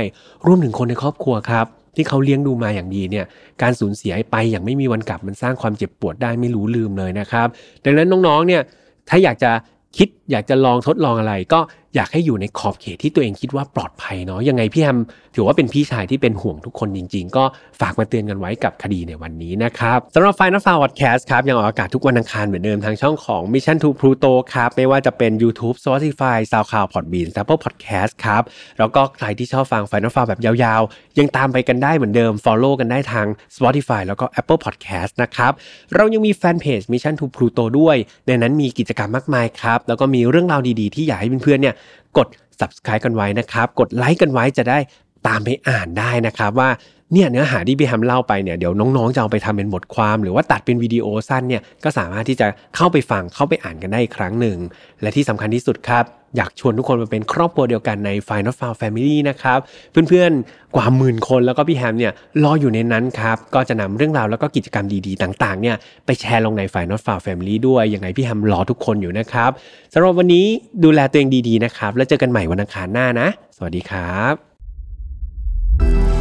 [0.46, 3.26] รวมถึงคนในครอบครัวครับ ที่เขาเลี้ยงดูมาอย่างดีเนี่ย
[3.62, 7.48] การสูญเสียไปอย่างไม่มีวันกลับมันสร้างความเจ็บปวดได้ไม่รู้ลืมเลยนะครับ
[7.86, 8.62] ดังนั้นน้องๆเนี่ย
[9.10, 9.52] ถ้าอยากจะ
[9.98, 11.60] คิดอยากจะลองทดลองอะไรก็
[11.96, 14.98] อยากให้อยู่ในขอบเขตที่ตัวเองคิดว่าปลอดภัยเนาะยังไงพี่แฮม
[15.36, 17.44] ถือว่าเป็นพี่ชายที่เป็นห่วงทุกคนจริง ๆ ก็
[17.82, 28.44] ฝากมาเตือนกันไว้กับคดีในวันนี้นะครับสำหรับ Final Found Cast ครับยังออกอากาศทุกวันอังคารเหมือนเดิมทางช่องของ Mission to Pluto ครับไม่ว่าจะเป็น YouTube Spotify SoundCloud Podbean Apple Podcast ครับ
[28.80, 35.52] แล้วก็ใครที่ชอบฟัง Final Found แบบยาวๆ ยังตามไปกันได้เหมือนเดิม Follow กันได้ทาง Spotify แล้วก็ Apple Podcast นะครับ
[35.96, 37.96] เรายังมีแฟนเพจ Mission to Pluto ด้วย
[38.28, 41.76] ในนั้นมีกิจกรรมมากมายครับแล้วก็มีเรื่องราวดีๆ ที่อยากให้เพื่อนๆเนี่ย
[42.18, 42.28] กด
[42.60, 44.80] subscribe กันไว้นะครับ กดไลค์กันไว้จะได้
[45.28, 46.70] ตามไปอ่านได้นะครับว่า
[47.14, 54.58] เนี่ยเนื้อหาที่พี่แฮมเล่าไปเนี่ยเดี๋ยวน้องๆจะเอาไปทำเป็นบทความ หรือว่าตัดเป็นวิดีโอสั้นเนี่ยก็สามารถที่จะเข้าไปฟังเข้าไปอ่านกันได้อีกครั้งหนึ่ง
[55.02, 56.06] และที่สำคัญที่สุดครับ
[56.38, 59.60] อยากชวนทุกคนมาเป็นครอบครัวเดียวกันใน Final f i l e Family นะครับ
[59.92, 69.52] เพื่อนๆกว่าหมื่นคนแล้วก็พี่แฮมเนี่ยรออยู่ในนั้นครับ ก็จะนำเรื่องราวแล้วก็กิจกรรมดีๆ ต่างๆเนี่ยไปแชร์ลงใน Final f i l e Family ด้วยยังไงพี่แฮมรอทุกคนอยู่นะครับ
[69.94, 70.46] สำหรับวันนี้
[70.84, 76.21] ดูแลตัวเองดีๆนะครับแล้วเจอกันใหม่วันอังคารหน้านะ สวัสดีครับ